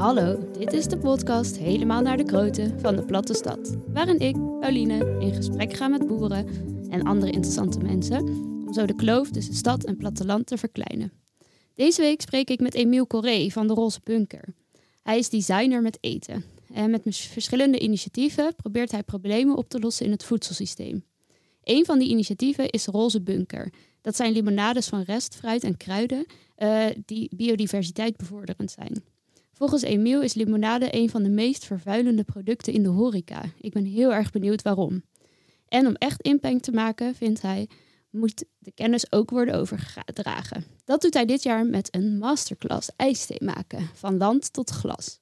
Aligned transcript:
Hallo, 0.00 0.50
dit 0.58 0.72
is 0.72 0.86
de 0.86 0.98
podcast 0.98 1.56
Helemaal 1.56 2.00
naar 2.00 2.16
de 2.16 2.24
Kroten 2.24 2.80
van 2.80 2.96
de 2.96 3.04
Platte 3.04 3.34
Stad. 3.34 3.76
Waarin 3.88 4.18
ik, 4.18 4.34
Pauline, 4.60 5.18
in 5.18 5.34
gesprek 5.34 5.72
ga 5.72 5.88
met 5.88 6.06
boeren 6.06 6.46
en 6.90 7.02
andere 7.02 7.32
interessante 7.32 7.78
mensen. 7.78 8.20
Om 8.66 8.72
zo 8.72 8.86
de 8.86 8.94
kloof 8.94 9.30
tussen 9.30 9.54
stad 9.54 9.84
en 9.84 9.96
platteland 9.96 10.46
te 10.46 10.56
verkleinen. 10.56 11.12
Deze 11.74 12.00
week 12.00 12.20
spreek 12.20 12.50
ik 12.50 12.60
met 12.60 12.74
Emiel 12.74 13.06
Corré 13.06 13.48
van 13.50 13.66
de 13.66 13.74
Roze 13.74 14.00
Bunker. 14.04 14.54
Hij 15.02 15.18
is 15.18 15.28
designer 15.28 15.82
met 15.82 15.98
eten. 16.00 16.44
En 16.74 16.90
met 16.90 17.16
verschillende 17.16 17.78
initiatieven 17.78 18.54
probeert 18.56 18.90
hij 18.90 19.02
problemen 19.02 19.56
op 19.56 19.68
te 19.68 19.78
lossen 19.78 20.06
in 20.06 20.12
het 20.12 20.24
voedselsysteem. 20.24 21.04
Een 21.64 21.84
van 21.84 21.98
die 21.98 22.08
initiatieven 22.08 22.70
is 22.70 22.86
Roze 22.86 23.22
Bunker. 23.22 23.72
Dat 24.00 24.16
zijn 24.16 24.32
limonades 24.32 24.88
van 24.88 25.02
rest, 25.02 25.34
fruit 25.34 25.64
en 25.64 25.76
kruiden 25.76 26.26
uh, 26.58 26.86
die 27.04 27.30
biodiversiteit 27.36 28.16
bevorderend 28.16 28.70
zijn. 28.70 29.02
Volgens 29.60 29.82
Emiel 29.82 30.22
is 30.22 30.34
limonade 30.34 30.88
een 30.90 31.10
van 31.10 31.22
de 31.22 31.28
meest 31.28 31.64
vervuilende 31.64 32.24
producten 32.24 32.72
in 32.72 32.82
de 32.82 32.88
horeca. 32.88 33.42
Ik 33.60 33.72
ben 33.72 33.84
heel 33.84 34.12
erg 34.12 34.30
benieuwd 34.30 34.62
waarom. 34.62 35.02
En 35.68 35.86
om 35.86 35.94
echt 35.94 36.22
impact 36.22 36.62
te 36.62 36.72
maken, 36.72 37.14
vindt 37.14 37.42
hij, 37.42 37.68
moet 38.10 38.44
de 38.58 38.72
kennis 38.72 39.12
ook 39.12 39.30
worden 39.30 39.54
overgedragen. 39.54 40.64
Dat 40.84 41.02
doet 41.02 41.14
hij 41.14 41.24
dit 41.24 41.42
jaar 41.42 41.66
met 41.66 41.94
een 41.94 42.18
masterclass 42.18 42.90
ijsthee 42.96 43.44
maken, 43.44 43.88
van 43.94 44.16
land 44.16 44.52
tot 44.52 44.70
glas. 44.70 45.20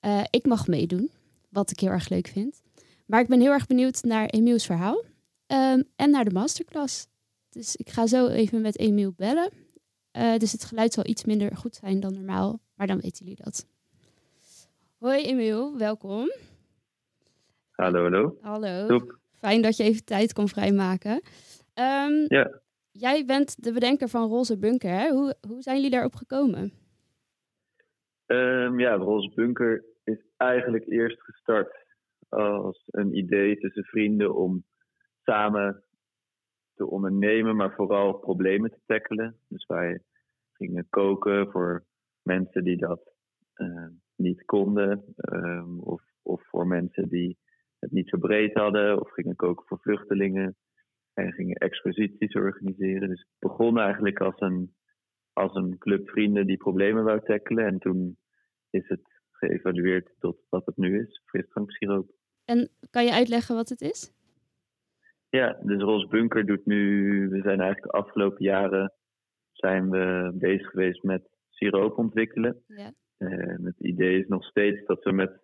Uh, 0.00 0.22
ik 0.30 0.46
mag 0.46 0.66
meedoen, 0.66 1.10
wat 1.48 1.70
ik 1.70 1.80
heel 1.80 1.90
erg 1.90 2.08
leuk 2.08 2.26
vind. 2.26 2.62
Maar 3.06 3.20
ik 3.20 3.28
ben 3.28 3.40
heel 3.40 3.52
erg 3.52 3.66
benieuwd 3.66 4.02
naar 4.02 4.26
Emiels 4.26 4.66
verhaal 4.66 5.04
um, 5.46 5.84
en 5.96 6.10
naar 6.10 6.24
de 6.24 6.32
masterclass. 6.32 7.06
Dus 7.50 7.76
ik 7.76 7.90
ga 7.90 8.06
zo 8.06 8.26
even 8.26 8.60
met 8.60 8.78
Emiel 8.78 9.12
bellen. 9.16 9.50
Uh, 10.12 10.36
dus 10.36 10.52
het 10.52 10.64
geluid 10.64 10.92
zal 10.92 11.06
iets 11.06 11.24
minder 11.24 11.56
goed 11.56 11.74
zijn 11.74 12.00
dan 12.00 12.14
normaal, 12.14 12.60
maar 12.82 12.90
dan 12.90 13.00
weten 13.00 13.24
jullie 13.24 13.44
dat. 13.44 13.66
Hoi 14.98 15.24
Emiel, 15.24 15.78
welkom. 15.78 16.32
Hallo, 17.70 18.02
hallo. 18.02 18.38
Hallo. 18.40 18.98
Fijn 19.32 19.62
dat 19.62 19.76
je 19.76 19.82
even 19.82 20.04
tijd 20.04 20.32
kon 20.32 20.48
vrijmaken. 20.48 21.22
Um, 21.74 22.24
ja. 22.28 22.60
Jij 22.90 23.24
bent 23.24 23.62
de 23.64 23.72
bedenker 23.72 24.08
van 24.08 24.28
Roze 24.28 24.58
Bunker. 24.58 24.90
Hè? 24.90 25.08
Hoe, 25.08 25.34
hoe 25.48 25.62
zijn 25.62 25.76
jullie 25.76 25.90
daarop 25.90 26.14
gekomen? 26.14 26.72
Um, 28.26 28.80
ja, 28.80 28.94
Roze 28.94 29.30
Bunker 29.34 29.84
is 30.04 30.26
eigenlijk 30.36 30.86
eerst 30.86 31.22
gestart 31.22 31.86
als 32.28 32.82
een 32.86 33.16
idee 33.16 33.58
tussen 33.58 33.84
vrienden 33.84 34.34
om 34.34 34.64
samen 35.24 35.84
te 36.74 36.86
ondernemen, 36.86 37.56
maar 37.56 37.74
vooral 37.74 38.12
problemen 38.12 38.70
te 38.70 38.80
tackelen. 38.86 39.36
Dus 39.48 39.66
wij 39.66 40.02
gingen 40.52 40.86
koken 40.90 41.50
voor 41.50 41.90
mensen 42.22 42.64
die 42.64 42.76
dat 42.76 43.12
uh, 43.56 43.86
niet 44.16 44.44
konden, 44.44 45.14
um, 45.32 45.80
of, 45.80 46.02
of 46.22 46.48
voor 46.48 46.66
mensen 46.66 47.08
die 47.08 47.38
het 47.78 47.90
niet 47.90 48.08
zo 48.08 48.18
breed 48.18 48.54
hadden, 48.54 49.00
of 49.00 49.10
gingen 49.10 49.36
koken 49.36 49.66
voor 49.66 49.78
vluchtelingen 49.80 50.56
en 51.14 51.32
gingen 51.32 51.56
exposities 51.56 52.34
organiseren. 52.34 53.08
Dus 53.08 53.20
het 53.20 53.50
begon 53.50 53.78
eigenlijk 53.78 54.20
als 54.20 54.40
een, 54.40 54.74
als 55.32 55.54
een 55.54 55.78
club 55.78 56.08
vrienden 56.08 56.46
die 56.46 56.56
problemen 56.56 57.04
wou 57.04 57.20
tackelen. 57.24 57.66
En 57.66 57.78
toen 57.78 58.18
is 58.70 58.88
het 58.88 59.20
geëvalueerd 59.30 60.14
tot 60.18 60.36
wat 60.48 60.66
het 60.66 60.76
nu 60.76 61.00
is, 61.00 61.22
frisdranksiroop. 61.24 62.10
En 62.44 62.70
kan 62.90 63.04
je 63.04 63.12
uitleggen 63.12 63.54
wat 63.54 63.68
het 63.68 63.80
is? 63.80 64.12
Ja, 65.28 65.58
dus 65.62 65.82
Ros 65.82 66.06
Bunker 66.06 66.46
doet 66.46 66.66
nu, 66.66 67.28
we 67.28 67.40
zijn 67.40 67.60
eigenlijk 67.60 67.92
de 67.92 67.98
afgelopen 67.98 68.44
jaren 68.44 68.92
zijn 69.52 69.90
we 69.90 70.32
bezig 70.34 70.66
geweest 70.66 71.02
met 71.02 71.28
siroop 71.62 71.98
ontwikkelen. 71.98 72.62
Ja. 72.66 72.92
Uh, 73.18 73.64
het 73.64 73.78
idee 73.78 74.18
is 74.18 74.26
nog 74.28 74.44
steeds 74.44 74.86
dat 74.86 75.04
we 75.04 75.12
met, 75.12 75.40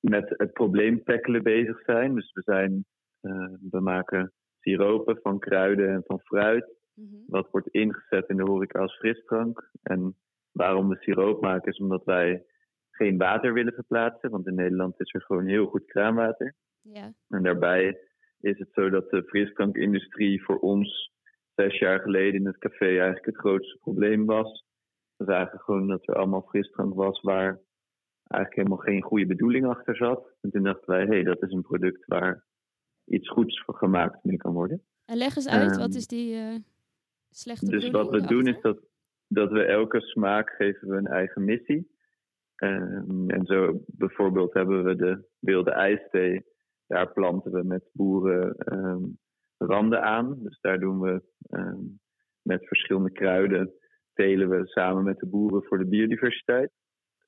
met 0.00 0.34
het 0.36 0.52
probleem 0.52 1.04
tackelen 1.04 1.42
bezig 1.42 1.82
zijn. 1.84 2.14
Dus 2.14 2.32
we, 2.32 2.42
zijn, 2.42 2.84
uh, 3.22 3.48
we 3.70 3.80
maken 3.80 4.32
siropen 4.60 5.18
van 5.22 5.38
kruiden 5.38 5.88
en 5.88 6.02
van 6.06 6.20
fruit. 6.20 6.74
Mm 6.94 7.08
-hmm. 7.10 7.24
Wat 7.26 7.50
wordt 7.50 7.68
ingezet 7.68 8.28
in 8.28 8.36
de 8.36 8.42
horeca 8.42 8.80
als 8.80 8.96
frisdrank. 8.96 9.70
En 9.82 10.16
waarom 10.52 10.88
we 10.88 10.96
siroop 10.96 11.42
maken 11.42 11.72
is 11.72 11.78
omdat 11.78 12.04
wij 12.04 12.44
geen 12.90 13.16
water 13.16 13.52
willen 13.52 13.72
verplaatsen. 13.72 14.30
Want 14.30 14.46
in 14.46 14.54
Nederland 14.54 15.00
is 15.00 15.14
er 15.14 15.22
gewoon 15.22 15.46
heel 15.46 15.66
goed 15.66 15.84
kraanwater. 15.84 16.54
Ja. 16.82 17.12
En 17.28 17.42
daarbij 17.42 17.98
is 18.40 18.58
het 18.58 18.68
zo 18.72 18.90
dat 18.90 19.10
de 19.10 19.22
frisdrankindustrie 19.22 20.44
voor 20.44 20.58
ons 20.58 21.12
zes 21.54 21.78
jaar 21.78 22.00
geleden 22.00 22.40
in 22.40 22.46
het 22.46 22.58
café 22.58 22.86
eigenlijk 22.86 23.26
het 23.26 23.36
grootste 23.36 23.78
probleem 23.78 24.26
was. 24.26 24.65
We 25.16 25.24
zagen 25.24 25.58
gewoon 25.58 25.88
dat 25.88 26.08
er 26.08 26.14
allemaal 26.14 26.46
frisdrank 26.48 26.94
was 26.94 27.20
waar 27.20 27.60
eigenlijk 28.26 28.54
helemaal 28.54 28.86
geen 28.86 29.02
goede 29.02 29.26
bedoeling 29.26 29.66
achter 29.66 29.96
zat. 29.96 30.36
En 30.40 30.50
toen 30.50 30.62
dachten 30.62 30.86
wij, 30.86 31.02
hé, 31.02 31.08
hey, 31.08 31.22
dat 31.22 31.42
is 31.42 31.52
een 31.52 31.62
product 31.62 32.06
waar 32.06 32.44
iets 33.04 33.28
goeds 33.28 33.62
voor 33.64 33.74
gemaakt 33.74 34.24
mee 34.24 34.36
kan 34.36 34.52
worden. 34.52 34.82
En 35.04 35.16
leg 35.16 35.36
eens 35.36 35.48
uit, 35.48 35.72
um, 35.72 35.78
wat 35.78 35.94
is 35.94 36.06
die 36.06 36.34
uh, 36.34 36.54
slechte 37.30 37.70
Dus 37.70 37.90
wat 37.90 38.10
we 38.10 38.26
doen 38.26 38.46
is 38.46 38.60
dat, 38.60 38.78
dat 39.26 39.50
we 39.50 39.64
elke 39.64 40.00
smaak 40.00 40.50
geven 40.50 40.88
we 40.88 40.96
een 40.96 41.06
eigen 41.06 41.44
missie. 41.44 41.94
Um, 42.56 43.30
en 43.30 43.46
zo 43.46 43.84
bijvoorbeeld 43.86 44.54
hebben 44.54 44.84
we 44.84 44.96
de 44.96 45.24
wilde 45.38 45.70
ijsthee. 45.70 46.44
Daar 46.86 47.12
planten 47.12 47.52
we 47.52 47.62
met 47.62 47.84
boeren 47.92 48.54
um, 48.72 49.18
randen 49.56 50.02
aan. 50.02 50.38
Dus 50.42 50.60
daar 50.60 50.78
doen 50.78 51.00
we 51.00 51.22
met 52.42 52.66
verschillende 52.66 53.10
kruiden 53.10 53.72
telen 54.16 54.48
we 54.48 54.66
samen 54.66 55.04
met 55.04 55.18
de 55.18 55.26
boeren 55.26 55.62
voor 55.62 55.78
de 55.78 55.86
biodiversiteit. 55.86 56.72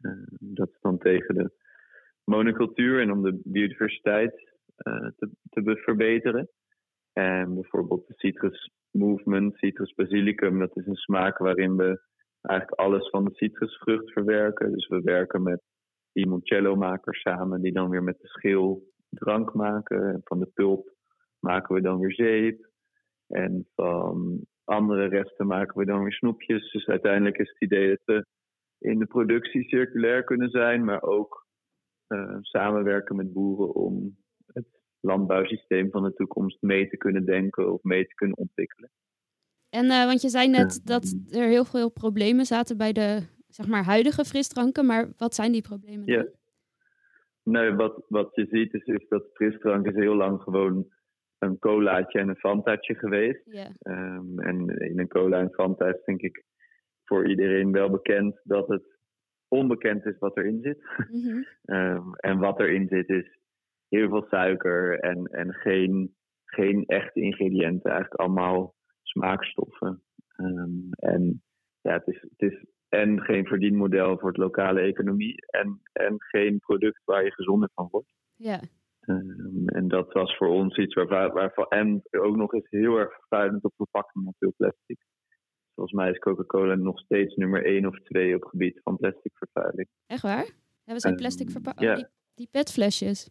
Uh, 0.00 0.12
dat 0.40 0.68
is 0.68 0.80
dan 0.80 0.98
tegen 0.98 1.34
de 1.34 1.50
monocultuur 2.24 3.00
en 3.00 3.12
om 3.12 3.22
de 3.22 3.40
biodiversiteit 3.44 4.34
uh, 4.86 5.08
te, 5.16 5.30
te 5.50 5.76
verbeteren. 5.76 6.48
En 7.12 7.54
bijvoorbeeld 7.54 8.06
de 8.06 8.14
citrus 8.16 8.70
movement, 8.90 9.56
citrus 9.56 9.94
basilicum, 9.94 10.58
dat 10.58 10.76
is 10.76 10.86
een 10.86 10.96
smaak 10.96 11.38
waarin 11.38 11.76
we 11.76 12.00
eigenlijk 12.40 12.80
alles 12.80 13.10
van 13.10 13.24
de 13.24 13.34
citrusvrucht 13.34 14.12
verwerken. 14.12 14.72
Dus 14.72 14.88
we 14.88 15.00
werken 15.00 15.42
met 15.42 15.62
limoncello-makers 16.12 17.20
samen, 17.20 17.60
die 17.60 17.72
dan 17.72 17.88
weer 17.88 18.02
met 18.02 18.18
de 18.20 18.28
schil 18.28 18.82
drank 19.10 19.54
maken. 19.54 20.12
En 20.12 20.20
van 20.24 20.38
de 20.38 20.50
pulp 20.54 20.92
maken 21.38 21.74
we 21.74 21.80
dan 21.80 21.98
weer 21.98 22.12
zeep. 22.12 22.68
En 23.26 23.66
van 23.74 24.46
andere 24.68 25.06
resten 25.06 25.46
maken 25.46 25.78
we 25.78 25.84
dan 25.84 26.02
weer 26.02 26.12
snoepjes. 26.12 26.72
Dus 26.72 26.86
uiteindelijk 26.86 27.38
is 27.38 27.48
het 27.48 27.62
idee 27.62 27.88
dat 27.88 28.00
we 28.04 28.26
in 28.78 28.98
de 28.98 29.06
productie 29.06 29.68
circulair 29.68 30.24
kunnen 30.24 30.50
zijn, 30.50 30.84
maar 30.84 31.02
ook 31.02 31.46
uh, 32.08 32.36
samenwerken 32.40 33.16
met 33.16 33.32
boeren 33.32 33.74
om 33.74 34.16
het 34.46 34.66
landbouwsysteem 35.00 35.90
van 35.90 36.02
de 36.02 36.12
toekomst 36.12 36.62
mee 36.62 36.88
te 36.88 36.96
kunnen 36.96 37.24
denken 37.24 37.72
of 37.72 37.82
mee 37.82 38.06
te 38.06 38.14
kunnen 38.14 38.36
ontwikkelen. 38.36 38.90
En 39.70 39.84
uh, 39.84 40.04
want 40.04 40.22
je 40.22 40.28
zei 40.28 40.48
net 40.48 40.80
dat 40.84 41.14
er 41.30 41.46
heel 41.46 41.64
veel 41.64 41.90
problemen 41.90 42.44
zaten 42.44 42.76
bij 42.76 42.92
de 42.92 43.22
zeg 43.48 43.66
maar, 43.66 43.84
huidige 43.84 44.24
frisdranken, 44.24 44.86
maar 44.86 45.12
wat 45.16 45.34
zijn 45.34 45.52
die 45.52 45.62
problemen 45.62 46.06
dan? 46.06 46.16
Ja. 46.16 46.26
Nee, 47.42 47.72
wat, 47.72 48.04
wat 48.08 48.34
je 48.34 48.46
ziet 48.50 48.74
is, 48.74 48.84
is 48.84 49.08
dat 49.08 49.30
frisdrank 49.32 49.86
is 49.86 49.94
heel 49.94 50.14
lang 50.14 50.40
gewoon 50.40 50.86
een 51.38 51.58
colaatje 51.58 52.18
en 52.18 52.28
een 52.28 52.36
fantaatje 52.36 52.94
geweest. 52.94 53.42
Yeah. 53.44 53.70
Um, 54.16 54.38
en 54.38 54.68
in 54.68 54.98
een 54.98 55.08
cola 55.08 55.38
en 55.38 55.52
fanta 55.52 55.86
is 55.86 56.04
denk 56.04 56.20
ik 56.20 56.44
voor 57.04 57.28
iedereen 57.28 57.72
wel 57.72 57.90
bekend 57.90 58.40
dat 58.44 58.68
het 58.68 58.98
onbekend 59.48 60.06
is 60.06 60.18
wat 60.18 60.36
erin 60.36 60.60
zit. 60.60 60.78
Mm 61.10 61.22
-hmm. 61.22 61.46
um, 61.76 62.14
en 62.14 62.38
wat 62.38 62.60
erin 62.60 62.88
zit 62.88 63.08
is 63.08 63.38
heel 63.88 64.08
veel 64.08 64.26
suiker 64.30 64.98
en, 65.00 65.24
en 65.24 65.52
geen, 65.54 66.14
geen 66.44 66.84
echte 66.86 67.20
ingrediënten. 67.20 67.90
Eigenlijk 67.90 68.20
allemaal 68.20 68.74
smaakstoffen. 69.02 70.02
Um, 70.36 70.88
en 70.90 71.42
ja, 71.80 71.92
het 71.92 72.06
is, 72.06 72.20
het 72.20 72.52
is 72.52 72.66
en 72.88 73.20
geen 73.20 73.46
verdienmodel 73.46 74.18
voor 74.18 74.28
het 74.28 74.36
lokale 74.36 74.80
economie 74.80 75.34
en, 75.46 75.80
en 75.92 76.14
geen 76.18 76.58
product 76.58 77.04
waar 77.04 77.24
je 77.24 77.32
gezonder 77.32 77.70
van 77.74 77.88
wordt. 77.90 78.12
Ja. 78.36 78.60
Um, 79.08 79.68
en 79.68 79.88
dat 79.88 80.12
was 80.12 80.36
voor 80.36 80.48
ons 80.48 80.76
iets 80.76 80.94
waarvan, 80.94 81.32
waarvan 81.32 81.66
en 81.68 82.02
ook 82.10 82.36
nog 82.36 82.52
eens 82.52 82.70
heel 82.70 82.96
erg 82.96 83.14
vervuilend 83.14 83.64
op 83.64 83.72
verpakking 83.76 84.24
met 84.24 84.34
veel 84.38 84.52
plastic. 84.56 84.98
Volgens 85.74 85.96
mij 85.96 86.10
is 86.10 86.18
Coca-Cola 86.18 86.74
nog 86.74 86.98
steeds 86.98 87.34
nummer 87.36 87.64
één 87.64 87.86
of 87.86 87.98
twee 87.98 88.34
op 88.34 88.40
het 88.40 88.50
gebied 88.50 88.80
van 88.82 88.96
plasticvervuiling. 88.96 89.88
Echt 90.06 90.22
waar? 90.22 90.46
Zijn 90.84 91.16
plastic 91.16 91.46
um, 91.46 91.52
verpakkingen. 91.52 91.90
Ja. 91.90 91.96
Die, 91.96 92.06
die 92.34 92.48
petflesjes. 92.50 93.30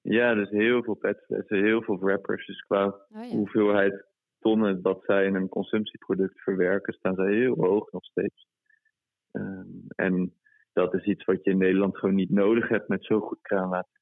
Ja, 0.00 0.34
dus 0.34 0.50
heel 0.50 0.82
veel 0.82 0.94
petflessen, 0.94 1.64
heel 1.64 1.82
veel 1.82 1.98
wrappers. 1.98 2.46
Dus 2.46 2.60
qua 2.60 2.86
oh, 2.86 2.94
ja. 3.10 3.28
hoeveelheid 3.28 4.04
tonnen 4.38 4.82
dat 4.82 5.02
zij 5.04 5.24
in 5.24 5.34
een 5.34 5.48
consumptieproduct 5.48 6.42
verwerken, 6.42 6.94
staan 6.94 7.14
zij 7.14 7.34
heel 7.34 7.54
hoog 7.54 7.92
nog 7.92 8.04
steeds. 8.04 8.46
Um, 9.32 9.84
en 9.88 10.34
dat 10.72 10.94
is 10.94 11.04
iets 11.04 11.24
wat 11.24 11.44
je 11.44 11.50
in 11.50 11.58
Nederland 11.58 11.96
gewoon 11.96 12.14
niet 12.14 12.30
nodig 12.30 12.68
hebt 12.68 12.88
met 12.88 13.04
zo 13.04 13.20
goed 13.20 13.38
kraanwater. 13.42 13.97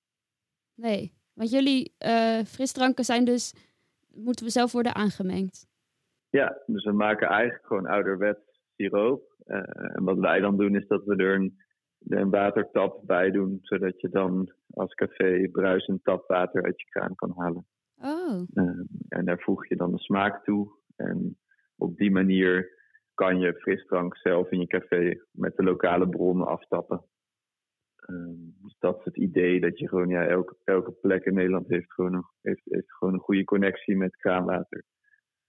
Nee, 0.76 1.12
want 1.34 1.50
jullie 1.50 1.94
uh, 2.06 2.38
frisdranken 2.38 3.05
zijn 3.05 3.25
dus, 3.25 3.55
moeten 4.14 4.44
we 4.44 4.50
zelf 4.50 4.73
worden 4.73 4.94
aangemengd. 4.94 5.67
Ja, 6.31 6.62
dus 6.67 6.84
we 6.84 6.93
maken 6.93 7.28
eigenlijk 7.28 7.67
gewoon 7.67 7.87
ouderwets 7.87 8.61
siroop. 8.76 9.34
Uh, 9.46 9.56
en 9.96 10.05
wat 10.05 10.19
wij 10.19 10.40
dan 10.40 10.56
doen 10.56 10.76
is 10.76 10.87
dat 10.87 11.05
we 11.05 11.17
er 11.17 11.34
een 11.34 11.64
er 12.08 12.19
een 12.19 12.31
watertap 12.31 13.00
bij 13.06 13.31
doen, 13.31 13.58
zodat 13.62 14.00
je 14.00 14.08
dan 14.08 14.52
als 14.70 14.94
café 14.94 15.49
bruisend 15.52 16.05
tapwater 16.05 16.62
uit 16.64 16.81
je 16.81 16.87
kraan 16.88 17.14
kan 17.14 17.32
halen. 17.37 17.67
Oh. 18.02 18.43
Ehm, 18.55 18.82
en 19.08 19.25
daar 19.25 19.38
voeg 19.38 19.69
je 19.69 19.76
dan 19.76 19.93
de 19.93 19.99
smaak 19.99 20.44
toe. 20.44 20.69
En 20.96 21.38
op 21.76 21.96
die 21.96 22.11
manier 22.11 22.70
kan 23.14 23.40
je 23.40 23.55
frisdrank 23.55 24.17
zelf 24.17 24.50
in 24.50 24.61
je 24.61 24.67
café 24.67 25.20
met 25.31 25.56
de 25.56 25.62
lokale 25.62 26.08
bronnen 26.08 26.46
aftappen. 26.46 27.05
Ehm, 28.06 28.35
dus 28.62 28.76
dat 28.79 28.99
is 28.99 29.05
het 29.05 29.17
idee 29.17 29.61
dat 29.61 29.79
je 29.79 29.88
gewoon, 29.88 30.08
ja, 30.08 30.26
elke, 30.26 30.56
elke 30.64 30.93
plek 30.93 31.25
in 31.25 31.35
Nederland 31.35 31.69
heeft 31.69 31.93
gewoon 31.93 32.14
een, 32.14 32.25
heeft, 32.43 32.62
heeft 32.64 32.93
gewoon 32.93 33.14
een 33.14 33.20
goede 33.20 33.44
connectie 33.44 33.97
met 33.97 34.17
kraanwater. 34.17 34.85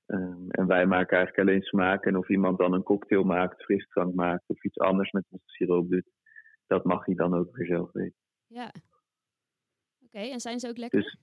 Ehm, 0.06 0.50
en 0.50 0.68
wij 0.68 0.86
maken 0.86 1.18
eigenlijk 1.18 1.50
alleen 1.50 1.62
smaak. 1.62 2.06
En 2.06 2.18
of 2.18 2.30
iemand 2.30 2.58
dan 2.58 2.74
een 2.74 2.84
cocktail 2.84 3.24
maakt, 3.24 3.64
frisdrank 3.64 4.14
maakt 4.14 4.44
of 4.48 4.64
iets 4.64 4.78
anders 4.78 5.12
met 5.12 5.26
onze 5.30 5.48
siroop 5.48 5.90
doet, 5.90 6.12
dat 6.68 6.84
mag 6.84 7.06
hij 7.06 7.16
dan 7.16 7.34
ook 7.34 7.56
weer 7.56 7.68
zelf 7.68 7.92
weten. 7.92 8.20
Ja. 8.48 8.72
Oké, 10.06 10.20
en 10.20 10.40
zijn 10.40 10.60
ze 10.60 10.68
ook 10.68 10.78
lekker? 10.78 11.02
Dus 11.02 11.18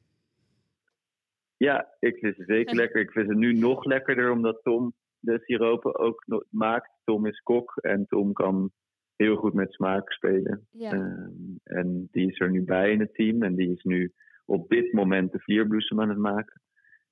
ja, 1.57 1.95
ik 1.99 2.19
vind 2.19 2.37
ze 2.37 2.45
zeker 2.45 2.75
lekker. 2.75 3.01
Ik 3.01 3.11
vind 3.11 3.29
ze 3.29 3.35
nu 3.35 3.53
nog 3.53 3.85
lekkerder 3.85 4.31
omdat 4.31 4.63
Tom 4.63 4.93
de 5.19 5.39
siropen 5.43 5.99
ook 5.99 6.25
maakt. 6.51 6.91
Tom 7.05 7.27
is 7.27 7.41
kok 7.41 7.77
en 7.77 8.07
Tom 8.07 8.33
kan 8.33 8.73
heel 9.17 9.37
goed 9.37 9.55
met 9.55 9.73
smaak 9.73 10.13
spelen. 10.13 10.67
ja. 10.71 10.93
Ehm, 10.93 11.31
en 11.65 12.09
die 12.11 12.31
is 12.31 12.41
er 12.41 12.51
nu 12.51 12.65
bij 12.65 12.91
in 12.91 13.01
het 13.01 13.15
team. 13.15 13.43
En 13.43 13.55
die 13.55 13.71
is 13.71 13.83
nu 13.83 14.13
op 14.45 14.69
dit 14.69 14.93
moment 14.93 15.33
de 15.33 15.39
vlierbloesem 15.41 16.01
aan 16.01 16.09
het 16.09 16.19
maken. 16.19 16.61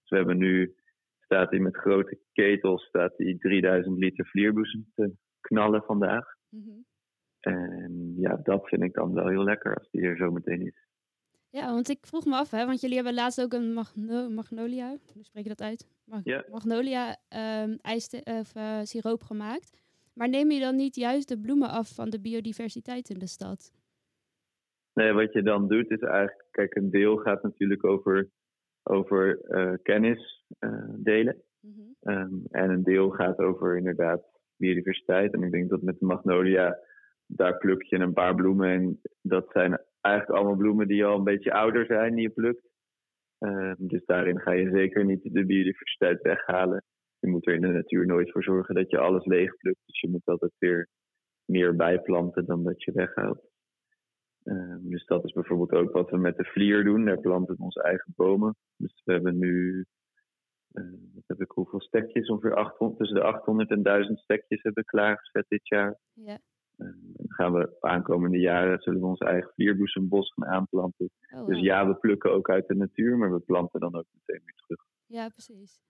Dus 0.00 0.10
we 0.10 0.16
hebben 0.16 0.38
nu, 0.38 0.74
staat 1.20 1.50
hij 1.50 1.58
met 1.58 1.76
grote 1.76 2.18
ketels, 2.32 2.84
staat 2.84 3.12
hij 3.16 3.36
3000 3.38 3.98
liter 3.98 4.26
vlierbloesem 4.26 4.90
te 4.94 5.12
knallen 5.40 5.82
vandaag. 5.82 6.24
Mhm. 6.48 6.70
En 7.40 8.14
ja, 8.16 8.36
dat 8.42 8.68
vind 8.68 8.82
ik 8.82 8.94
dan 8.94 9.12
wel 9.14 9.28
heel 9.28 9.44
lekker 9.44 9.74
als 9.74 9.90
die 9.90 10.02
er 10.02 10.16
zo 10.16 10.30
meteen 10.30 10.66
is. 10.66 10.86
Ja, 11.50 11.72
want 11.72 11.88
ik 11.88 12.06
vroeg 12.06 12.24
me 12.24 12.34
af, 12.34 12.50
hè, 12.50 12.66
want 12.66 12.80
jullie 12.80 12.96
hebben 12.96 13.14
laatst 13.14 13.42
ook 13.42 13.52
een 13.52 13.72
magno 13.72 14.28
magnolia, 14.28 14.96
hoe 15.14 15.24
spreek 15.24 15.42
je 15.42 15.48
dat 15.48 15.62
uit? 15.62 15.88
Mag 16.04 16.20
Ja. 16.24 16.44
Magnolia 16.50 17.16
ehm 17.28 17.76
ijs 17.82 18.08
of 18.24 18.54
eh, 18.54 18.80
siroop 18.82 19.22
gemaakt. 19.22 19.70
Maar 20.12 20.28
neem 20.28 20.50
je 20.50 20.60
dan 20.60 20.76
niet 20.76 20.94
juist 20.94 21.28
de 21.28 21.40
bloemen 21.40 21.68
af 21.68 21.94
van 21.94 22.10
de 22.10 22.20
biodiversiteit 22.20 23.08
in 23.08 23.18
de 23.18 23.26
stad? 23.26 23.72
Nee, 24.94 25.12
wat 25.12 25.32
je 25.32 25.42
dan 25.42 25.68
doet 25.68 25.90
is 25.90 26.00
eigenlijk, 26.00 26.48
kijk, 26.50 26.74
een 26.74 26.90
deel 26.90 27.16
gaat 27.16 27.42
natuurlijk 27.42 27.84
over, 27.84 28.30
over 28.82 29.40
eh, 29.40 29.72
kennis 29.82 30.44
eh, 30.58 30.88
delen. 30.96 31.42
Mhm. 31.60 31.80
Ehm, 32.00 32.34
en 32.50 32.70
een 32.70 32.82
deel 32.82 33.10
gaat 33.10 33.38
over 33.38 33.76
inderdaad 33.76 34.22
biodiversiteit. 34.56 35.32
En 35.32 35.42
ik 35.42 35.50
denk 35.50 35.70
dat 35.70 35.82
met 35.82 35.98
de 35.98 36.06
magnolia, 36.06 36.78
daar 37.26 37.58
pluk 37.58 37.82
je 37.82 37.98
een 37.98 38.12
paar 38.12 38.34
bloemen. 38.34 38.68
En 38.68 39.00
dat 39.20 39.50
zijn 39.52 39.78
eigenlijk 40.00 40.38
allemaal 40.38 40.58
bloemen 40.58 40.88
die 40.88 41.04
al 41.04 41.18
een 41.18 41.24
beetje 41.24 41.52
ouder 41.52 41.86
zijn, 41.86 42.14
die 42.14 42.22
je 42.22 42.30
plukt. 42.30 42.70
Ehm, 43.38 43.74
dus 43.78 44.04
daarin 44.04 44.40
ga 44.40 44.52
je 44.52 44.70
zeker 44.70 45.04
niet 45.04 45.22
de 45.22 45.46
biodiversiteit 45.46 46.22
weghalen. 46.22 46.84
Je 47.22 47.30
moet 47.30 47.46
er 47.46 47.54
in 47.54 47.60
de 47.60 47.68
natuur 47.68 48.06
nooit 48.06 48.30
voor 48.30 48.42
zorgen 48.42 48.74
dat 48.74 48.90
je 48.90 48.98
alles 48.98 49.24
leeg 49.24 49.56
plukt. 49.56 49.80
Dus 49.86 50.00
je 50.00 50.08
moet 50.08 50.26
altijd 50.26 50.52
weer 50.58 50.88
meer 51.44 51.76
bijplanten 51.76 52.44
dan 52.44 52.64
dat 52.64 52.82
je 52.82 52.92
weghaalt. 52.92 53.50
Ehm, 54.42 54.88
dus 54.88 55.04
dat 55.06 55.24
is 55.24 55.32
bijvoorbeeld 55.32 55.72
ook 55.72 55.92
wat 55.92 56.10
we 56.10 56.16
met 56.16 56.36
de 56.36 56.44
vlier 56.44 56.84
doen. 56.84 57.04
Daar 57.04 57.20
planten 57.20 57.56
we 57.56 57.62
onze 57.62 57.82
eigen 57.82 58.12
bomen. 58.16 58.56
Dus 58.76 59.02
we 59.04 59.12
hebben 59.12 59.38
nu 59.38 59.84
eh, 60.72 60.84
wat 61.14 61.24
heb 61.26 61.40
ik, 61.40 61.50
hoeveel 61.50 61.80
stekjes? 61.80 62.28
Ongeveer 62.28 62.54
800, 62.54 62.98
tussen 62.98 63.16
de 63.16 63.22
800 63.22 63.70
en 63.70 63.82
1000 63.82 64.18
stekjes 64.18 64.62
hebben 64.62 64.82
we 64.82 64.90
klaargezet 64.90 65.44
dit 65.48 65.68
jaar. 65.68 65.98
Ja. 66.12 66.38
Eh, 66.76 66.86
dan 67.02 67.26
gaan 67.28 67.52
we 67.52 67.76
aankomende 67.80 68.38
jaren 68.38 68.80
zullen 68.80 69.00
we 69.00 69.06
ons 69.06 69.20
eigen 69.20 69.50
vlierbloesembos 69.54 70.32
gaan 70.32 70.46
aanplanten. 70.46 71.10
Oh, 71.34 71.46
Dus 71.46 71.60
ja, 71.60 71.86
we 71.86 71.94
plukken 71.94 72.32
ook 72.32 72.50
uit 72.50 72.66
de 72.66 72.74
natuur, 72.74 73.18
maar 73.18 73.32
we 73.32 73.40
planten 73.40 73.80
dan 73.80 73.94
ook 73.94 74.06
meteen 74.12 74.42
weer 74.44 74.54
terug. 74.56 74.84
Ja, 75.06 75.28
precies. 75.28 75.80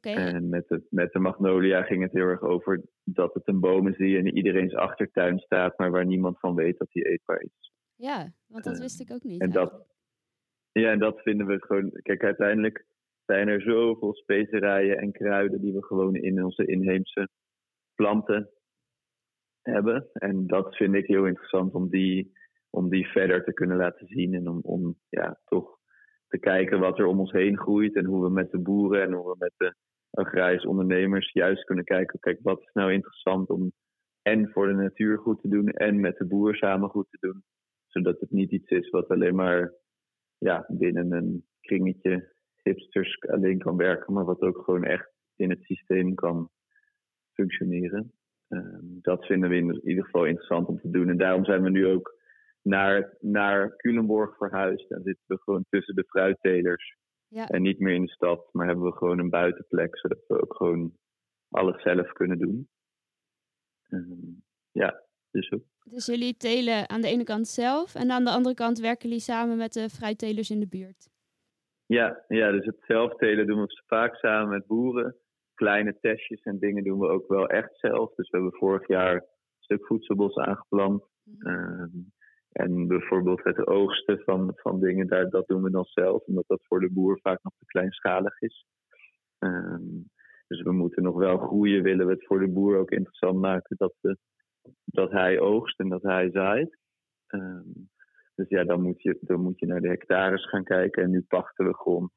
En 0.00 0.48
met 0.48 0.68
de, 0.68 0.86
met 0.90 1.12
de 1.12 1.18
magnolia 1.18 1.82
ging 1.82 2.02
het 2.02 2.12
heel 2.12 2.26
erg 2.26 2.42
over 2.42 2.82
dat 3.04 3.34
het 3.34 3.48
een 3.48 3.60
boom 3.60 3.88
is 3.88 3.96
die 3.96 4.16
in 4.16 4.36
iedereen's 4.36 4.74
achtertuin 4.74 5.38
staat, 5.38 5.78
maar 5.78 5.90
waar 5.90 6.06
niemand 6.06 6.38
van 6.38 6.54
weet 6.54 6.78
dat 6.78 6.88
die 6.90 7.08
eetbaar 7.08 7.40
is. 7.40 7.72
ja, 7.96 8.32
want 8.46 8.64
dat 8.64 8.74
eh, 8.74 8.80
wist 8.80 9.00
ik 9.00 9.12
ook 9.12 9.22
niet. 9.22 9.40
En 9.40 9.50
dat, 9.50 9.86
ja, 10.72 10.90
en 10.90 10.98
dat 10.98 11.22
vinden 11.22 11.46
we 11.46 11.64
gewoon. 11.64 11.90
Kijk, 12.02 12.22
uiteindelijk 12.22 12.86
zijn 13.24 13.48
er 13.48 13.62
zoveel 13.62 14.14
specerijen 14.14 14.98
en 14.98 15.12
kruiden 15.12 15.60
die 15.60 15.72
we 15.72 15.84
gewoon 15.84 16.14
in 16.14 16.44
onze 16.44 16.66
inheemse 16.66 17.28
planten 17.94 18.50
hebben. 19.62 20.08
En 20.12 20.46
dat 20.46 20.76
vind 20.76 20.94
ik 20.94 21.06
heel 21.06 21.26
interessant 21.26 21.74
om 21.74 21.88
die, 21.88 22.32
om 22.70 22.88
die 22.88 23.06
verder 23.06 23.44
te 23.44 23.52
kunnen 23.52 23.76
laten 23.76 24.06
zien. 24.06 24.34
En 24.34 24.48
om, 24.48 24.60
om 24.62 24.98
ja, 25.08 25.40
toch 25.44 25.77
te 26.28 26.38
kijken 26.38 26.80
wat 26.80 26.98
er 26.98 27.06
om 27.06 27.20
ons 27.20 27.32
heen 27.32 27.58
groeit. 27.58 27.94
En 27.94 28.04
hoe 28.04 28.22
we 28.22 28.30
met 28.30 28.50
de 28.50 28.58
boeren 28.58 29.02
en 29.02 29.12
hoe 29.12 29.30
we 29.30 29.34
met 29.38 29.52
de 29.56 29.74
agrarische 30.10 30.68
ondernemers 30.68 31.32
juist 31.32 31.64
kunnen 31.64 31.84
kijken. 31.84 32.18
Kijk, 32.18 32.38
wat 32.42 32.60
is 32.60 32.72
nou 32.72 32.92
interessant 32.92 33.48
om 33.48 33.72
en 34.22 34.50
voor 34.50 34.66
de 34.66 34.74
natuur 34.74 35.18
goed 35.18 35.40
te 35.40 35.48
doen 35.48 35.68
en 35.68 36.00
met 36.00 36.16
de 36.16 36.26
boer 36.26 36.54
samen 36.56 36.88
goed 36.88 37.06
te 37.10 37.18
doen. 37.20 37.42
Zodat 37.86 38.20
het 38.20 38.30
niet 38.30 38.50
iets 38.50 38.70
is 38.70 38.90
wat 38.90 39.08
alleen 39.08 39.34
maar 39.34 39.74
ja, 40.38 40.64
binnen 40.68 41.12
een 41.12 41.44
kringetje 41.60 42.34
hipsters 42.62 43.20
alleen 43.20 43.58
kan 43.58 43.76
werken, 43.76 44.12
maar 44.12 44.24
wat 44.24 44.40
ook 44.40 44.64
gewoon 44.64 44.84
echt 44.84 45.12
in 45.36 45.50
het 45.50 45.62
systeem 45.62 46.14
kan 46.14 46.50
functioneren. 47.32 48.12
Ehm, 48.48 48.84
dat 49.00 49.26
vinden 49.26 49.50
we 49.50 49.56
in 49.56 49.88
ieder 49.88 50.04
geval 50.04 50.24
interessant 50.24 50.68
om 50.68 50.80
te 50.80 50.90
doen. 50.90 51.08
En 51.08 51.16
daarom 51.16 51.44
zijn 51.44 51.62
we 51.62 51.70
nu 51.70 51.86
ook 51.86 52.17
naar, 52.62 53.16
naar 53.20 53.76
Culemborg 53.76 54.36
verhuisd. 54.36 54.90
En 54.90 55.02
zitten 55.02 55.24
we 55.26 55.38
gewoon 55.38 55.64
tussen 55.68 55.94
de 55.94 56.04
fruittelers. 56.04 56.96
Ja. 57.28 57.48
En 57.48 57.62
niet 57.62 57.78
meer 57.78 57.94
in 57.94 58.04
de 58.04 58.12
stad, 58.12 58.48
maar 58.52 58.66
hebben 58.66 58.84
we 58.84 58.96
gewoon 58.96 59.18
een 59.18 59.30
buitenplek, 59.30 59.98
zodat 59.98 60.24
we 60.26 60.42
ook 60.42 60.56
gewoon 60.56 60.92
alles 61.48 61.82
zelf 61.82 62.12
kunnen 62.12 62.38
doen. 62.38 62.68
Ehm, 63.88 64.32
ja, 64.72 65.02
dus 65.30 65.52
ook. 65.52 65.64
Dus 65.84 66.06
jullie 66.06 66.36
telen 66.36 66.88
aan 66.88 67.00
de 67.00 67.08
ene 67.08 67.24
kant 67.24 67.48
zelf 67.48 67.94
en 67.94 68.10
aan 68.10 68.24
de 68.24 68.30
andere 68.30 68.54
kant 68.54 68.80
werken 68.80 69.08
jullie 69.08 69.22
samen 69.22 69.56
met 69.56 69.72
de 69.72 69.88
fruittelers 69.88 70.50
in 70.50 70.60
de 70.60 70.68
buurt. 70.68 71.08
Ja, 71.86 72.24
ja, 72.28 72.50
dus 72.50 72.66
het 72.66 72.82
zelftelen 72.86 73.46
doen 73.46 73.60
we 73.60 73.82
vaak 73.86 74.14
samen 74.16 74.48
met 74.48 74.66
boeren. 74.66 75.16
Kleine 75.54 75.98
testjes 76.00 76.42
en 76.42 76.58
dingen 76.58 76.84
doen 76.84 76.98
we 76.98 77.08
ook 77.08 77.28
wel 77.28 77.48
echt 77.48 77.78
zelf. 77.78 78.14
Dus 78.14 78.30
we 78.30 78.36
hebben 78.36 78.58
vorig 78.58 78.88
jaar 78.88 79.14
een 79.14 79.22
stuk 79.58 79.86
voedselbos 79.86 80.36
aangeplant. 80.36 81.04
Mhm. 81.22 81.46
Ehm, 81.46 81.88
en 82.58 82.86
bijvoorbeeld 82.86 83.44
het 83.44 83.66
oogsten 83.66 84.18
van, 84.24 84.52
van 84.54 84.80
dingen, 84.80 85.06
daar, 85.06 85.30
dat 85.30 85.46
doen 85.46 85.62
we 85.62 85.70
dan 85.70 85.84
zelf. 85.84 86.24
Omdat 86.24 86.44
dat 86.46 86.64
voor 86.66 86.80
de 86.80 86.90
boer 86.90 87.18
vaak 87.22 87.42
nog 87.42 87.52
te 87.58 87.64
kleinschalig 87.66 88.40
is. 88.40 88.66
Ehm, 89.38 89.84
dus 90.46 90.62
we 90.62 90.72
moeten 90.72 91.02
nog 91.02 91.16
wel 91.16 91.38
groeien, 91.38 91.82
willen 91.82 92.06
we 92.06 92.12
het 92.12 92.26
voor 92.26 92.40
de 92.40 92.48
boer 92.48 92.78
ook 92.78 92.90
interessant 92.90 93.38
maken 93.40 93.76
dat, 93.76 93.94
we, 94.00 94.16
dat 94.84 95.10
hij 95.10 95.40
oogst 95.40 95.78
en 95.78 95.88
dat 95.88 96.02
hij 96.02 96.30
zaait. 96.30 96.78
Ehm, 97.26 97.70
dus 98.34 98.48
ja, 98.48 98.64
dan 98.64 98.82
moet, 98.82 99.02
je, 99.02 99.18
dan 99.20 99.40
moet 99.40 99.58
je 99.58 99.66
naar 99.66 99.80
de 99.80 99.88
hectares 99.88 100.48
gaan 100.48 100.64
kijken. 100.64 101.02
En 101.02 101.10
nu 101.10 101.24
pachten 101.28 101.66
we 101.66 101.74
grond. 101.74 102.12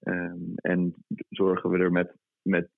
Ehm, 0.00 0.54
en 0.54 0.94
zorgen 1.28 1.70
we 1.70 1.78
er 1.78 1.92
met, 1.92 2.14
met 2.42 2.68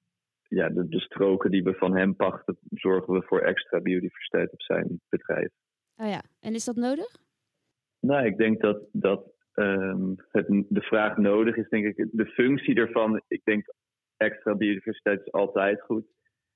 ja, 0.43 0.69
de, 0.69 0.89
de 0.89 1.01
stroken 1.01 1.51
die 1.51 1.63
we 1.63 1.75
van 1.75 1.97
hem 1.97 2.17
pachten, 2.17 2.59
zorgen 2.71 3.15
we 3.15 3.23
voor 3.23 3.41
extra 3.41 3.81
biodiversiteit 3.81 4.53
op 4.53 4.63
zijn 4.63 5.01
bedrijf. 5.09 5.53
Oh 6.01 6.09
ja, 6.09 6.23
en 6.41 6.55
is 6.55 6.65
dat 6.65 6.77
nodig? 6.77 7.17
Nou, 8.01 8.27
ik 8.27 8.37
denk 8.37 8.61
dat, 8.61 8.89
dat 8.93 9.33
ehm, 9.53 10.15
het, 10.31 10.47
de 10.69 10.83
vraag 10.83 11.17
nodig 11.17 11.57
is, 11.57 11.69
denk 11.69 11.85
ik, 11.85 12.09
de 12.13 12.27
functie 12.27 12.75
ervan. 12.75 13.23
Ik 13.29 13.41
denk 13.45 13.75
extra 14.17 14.55
biodiversiteit 14.55 15.21
is 15.21 15.33
altijd 15.33 15.83
goed. 15.83 16.07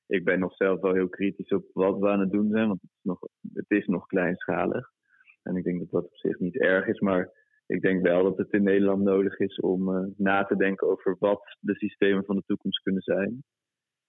Ik 0.06 0.25
ben 0.25 0.38
nog 0.38 0.54
zelf 0.54 0.80
wel 0.80 0.94
heel 0.94 1.08
kritisch 1.08 1.52
op 1.52 1.64
wat 1.72 1.99
we 1.99 2.08
aan 2.08 2.20
het 2.20 2.30
doen 2.30 2.50
zijn, 2.50 2.66
want 2.66 2.80
het 2.80 2.90
is 2.90 3.02
nog, 3.02 3.20
het 3.52 3.70
is 3.70 3.87
nog 3.87 4.06
kleinschalig. 4.06 4.90
En 5.42 5.56
ik 5.56 5.64
denk 5.64 5.78
dat 5.78 5.90
dat 5.90 6.04
op 6.04 6.16
zich 6.16 6.38
niet 6.38 6.61
erg 6.61 6.87
is, 6.87 7.00
maar 7.00 7.30
ik 7.66 7.80
denk 7.80 8.02
wel 8.02 8.22
dat 8.22 8.37
het 8.37 8.52
in 8.52 8.62
Nederland 8.62 9.02
nodig 9.02 9.38
is 9.38 9.61
om 9.61 9.96
eh, 9.96 10.04
na 10.16 10.44
te 10.44 10.56
denken 10.56 10.88
over 10.88 11.16
wat 11.18 11.56
de 11.61 11.75
systemen 11.75 12.25
van 12.25 12.37
de 12.37 12.42
toekomst 12.46 12.82
kunnen 12.82 13.02
zijn. 13.02 13.44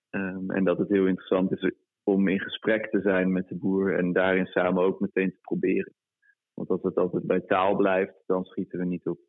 Ehm, 0.09 0.51
en 0.51 0.63
dat 0.63 0.77
het 0.77 0.89
heel 0.89 1.07
interessant 1.07 1.51
is 1.51 1.71
om 2.03 2.27
in 2.27 2.39
gesprek 2.39 2.89
te 2.89 3.01
zijn 3.01 3.31
met 3.31 3.47
de 3.47 3.55
boer 3.55 3.97
en 3.97 4.13
daarin 4.13 4.45
samen 4.45 4.83
ook 4.83 4.99
meteen 4.99 5.31
te 5.31 5.39
proberen. 5.41 5.93
Want 6.53 6.69
als 6.69 6.81
het 6.81 6.97
altijd 6.97 7.23
bij 7.23 7.41
taal 7.41 7.75
blijft, 7.75 8.13
dan 8.25 8.43
schieten 8.43 8.79
we 8.79 8.85
niet 8.85 9.07
op. 9.07 9.19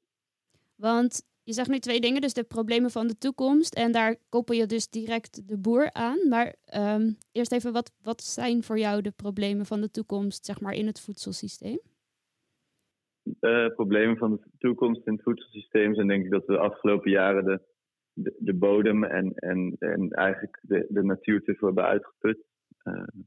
Want 0.75 1.23
je 1.43 1.53
zegt 1.53 1.69
nu 1.69 1.79
twee 1.79 2.01
dingen, 2.01 2.21
dus 2.21 2.35
de 2.35 2.45
problemen 2.45 2.91
van 2.91 3.07
de 3.07 3.19
toekomst. 3.19 3.75
En 3.75 3.93
daar 3.93 4.17
koppel 4.29 4.55
je 4.55 4.67
dus 4.67 4.89
direct 4.89 5.49
de 5.49 5.59
boer 5.59 5.93
aan. 5.93 6.29
Maar 6.29 6.55
ehm, 6.65 7.13
eerst 7.33 7.53
even, 7.53 7.73
wat, 7.73 7.93
wat 8.03 8.23
zijn 8.23 8.63
voor 8.63 8.79
jou 8.79 9.03
de 9.03 9.11
problemen 9.11 9.67
van 9.67 9.81
de 9.81 9.91
toekomst, 9.91 10.45
zeg 10.45 10.61
maar, 10.61 10.75
in 10.75 10.87
het 10.87 11.01
voedselsysteem? 11.01 11.79
Uh, 13.41 13.67
problemen 13.69 14.17
van 14.17 14.31
de 14.31 14.41
toekomst 14.59 15.07
in 15.07 15.13
het 15.13 15.23
voedselsysteem 15.23 15.95
zijn 15.95 16.07
denk 16.07 16.25
ik 16.25 16.31
dat 16.31 16.47
we 16.47 16.53
de 16.53 16.59
afgelopen 16.59 17.11
jaren 17.11 17.45
de, 17.45 17.61
de, 18.13 18.35
de 18.39 18.55
bodem 18.55 19.05
en, 19.05 19.35
en, 19.35 19.77
en 19.79 20.11
eigenlijk 20.11 20.59
de, 20.63 20.87
de 20.89 21.03
natuur 21.03 21.43
te 21.43 21.55
veel 21.55 21.67
hebben 21.67 21.85
uitgeput. 21.85 22.39
Uh, 22.85 23.23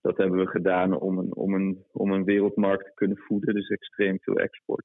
dat 0.00 0.16
hebben 0.16 0.38
we 0.38 0.46
gedaan 0.46 1.00
om 1.00 1.18
een, 1.18 1.34
om, 1.34 1.54
een, 1.54 1.84
om 1.92 2.12
een 2.12 2.24
wereldmarkt 2.24 2.84
te 2.84 2.94
kunnen 2.94 3.16
voeden, 3.16 3.54
dus 3.54 3.68
extreem 3.68 4.18
veel 4.20 4.36
export. 4.36 4.84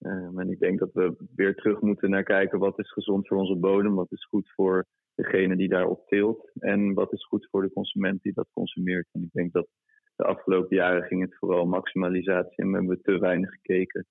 Um, 0.00 0.38
en 0.38 0.50
ik 0.50 0.58
denk 0.58 0.78
dat 0.78 0.92
we 0.92 1.26
weer 1.34 1.54
terug 1.54 1.80
moeten 1.80 2.10
naar 2.10 2.22
kijken 2.22 2.58
wat 2.58 2.78
is 2.78 2.92
gezond 2.92 3.28
voor 3.28 3.36
onze 3.36 3.56
bodem, 3.56 3.94
wat 3.94 4.12
is 4.12 4.24
goed 4.24 4.52
voor 4.54 4.86
degene 5.14 5.56
die 5.56 5.68
daarop 5.68 6.06
teelt 6.06 6.50
en 6.58 6.94
wat 6.94 7.12
is 7.12 7.26
goed 7.26 7.48
voor 7.50 7.62
de 7.62 7.72
consument 7.72 8.22
die 8.22 8.32
dat 8.32 8.48
consumeert. 8.52 9.08
En 9.12 9.22
ik 9.22 9.32
denk 9.32 9.52
dat 9.52 9.68
de 10.16 10.24
afgelopen 10.24 10.76
jaren 10.76 11.02
ging 11.02 11.20
het 11.20 11.36
vooral 11.36 11.66
maximalisatie 11.66 12.64
en 12.64 12.70
we 12.70 12.76
hebben 12.76 13.02
te 13.02 13.18
weinig 13.18 13.50
gekeken 13.50 14.06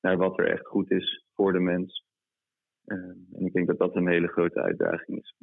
naar 0.00 0.16
wat 0.16 0.38
er 0.38 0.50
echt 0.50 0.66
goed 0.66 0.90
is 0.90 1.24
voor 1.34 1.52
de 1.52 1.60
mens. 1.60 2.04
Um, 2.86 3.26
en 3.32 3.46
ik 3.46 3.52
denk 3.52 3.66
dat 3.66 3.78
dat 3.78 3.96
een 3.96 4.08
hele 4.08 4.28
grote 4.28 4.60
uitdaging 4.60 5.18
is 5.18 5.34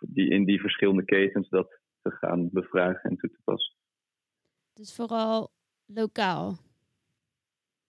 die, 0.00 0.30
in 0.30 0.44
die 0.44 0.60
verschillende 0.60 1.04
ketens 1.04 1.48
dat 1.48 1.79
te 2.02 2.10
gaan 2.10 2.48
bevragen 2.52 3.10
en 3.10 3.16
toe 3.16 3.30
te 3.30 3.40
passen. 3.44 3.76
Dus 4.72 4.94
vooral 4.94 5.50
lokaal? 5.86 6.58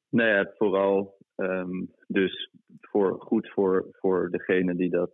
Nou 0.09 0.29
ja, 0.29 0.51
vooral 0.57 1.17
um, 1.35 1.91
dus 2.07 2.51
voor, 2.81 3.21
goed 3.21 3.49
voor, 3.49 3.87
voor 3.91 4.29
degene 4.29 4.75
die 4.75 4.89
dat 4.89 5.11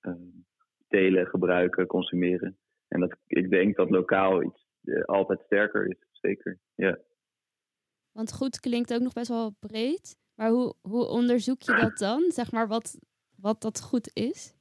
um, 0.00 0.46
delen, 0.88 1.26
gebruiken, 1.26 1.86
consumeren. 1.86 2.58
En 2.88 3.00
dat, 3.00 3.16
ik 3.26 3.50
denk 3.50 3.76
dat 3.76 3.90
lokaal 3.90 4.42
iets 4.42 4.66
uh, 4.82 5.04
altijd 5.04 5.40
sterker 5.40 5.86
is, 5.86 5.98
zeker. 6.10 6.58
Ja. 6.74 6.98
Want 8.12 8.32
goed 8.32 8.60
klinkt 8.60 8.94
ook 8.94 9.00
nog 9.00 9.12
best 9.12 9.28
wel 9.28 9.50
breed. 9.50 10.16
Maar 10.34 10.50
hoe, 10.50 10.74
hoe 10.80 11.06
onderzoek 11.06 11.62
je 11.62 11.74
dat 11.74 11.98
dan? 11.98 12.30
Zeg 12.30 12.52
maar 12.52 12.68
wat, 12.68 12.98
wat 13.36 13.60
dat 13.60 13.80
goed 13.80 14.10
is? 14.12 14.54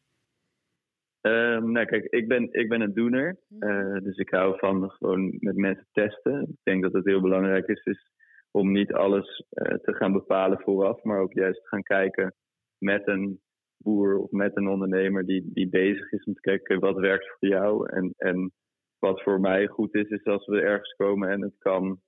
Um, 1.22 1.72
nou, 1.72 1.86
kijk, 1.86 2.06
ik 2.06 2.28
ben, 2.28 2.48
ik 2.52 2.70
ben 2.70 2.82
een 2.82 2.94
doener. 2.94 3.38
Uh, 3.60 3.98
dus 4.04 4.18
ik 4.18 4.30
hou 4.30 4.58
van 4.58 4.90
gewoon 4.90 5.38
met 5.40 5.56
mensen 5.56 5.88
testen. 5.92 6.42
Ik 6.42 6.60
denk 6.64 6.84
dat 6.84 6.94
het 6.94 7.06
heel 7.06 7.22
belangrijk 7.22 7.68
is, 7.68 7.84
is 7.84 8.12
om 8.52 8.72
niet 8.72 8.94
alles 8.94 9.46
uh, 9.52 9.78
te 9.78 9.94
gaan 9.94 10.14
bepalen 10.14 10.60
vooraf, 10.60 11.04
maar 11.04 11.20
ook 11.20 11.34
juist 11.34 11.62
te 11.62 11.68
gaan 11.68 11.84
kijken 11.84 12.36
met 12.78 13.08
een 13.08 13.40
boer 13.78 14.18
of 14.18 14.32
met 14.32 14.58
een 14.58 14.68
ondernemer 14.68 15.26
die, 15.26 15.50
die 15.54 15.70
bezig 15.70 16.12
is 16.12 16.24
om 16.24 16.34
te 16.34 16.42
kijken 16.42 16.80
wat 16.80 17.00
werkt 17.00 17.28
voor 17.28 17.48
jou. 17.48 17.90
En, 17.90 18.14
en 18.18 18.52
wat 19.00 19.22
voor 19.22 19.40
mij 19.40 19.68
goed 19.68 19.96
is, 19.96 20.10
is 20.10 20.24
als 20.24 20.46
we 20.46 20.62
ergens 20.62 20.94
komen 20.96 21.30
en 21.30 21.42
het 21.42 21.58
kan. 21.58 22.00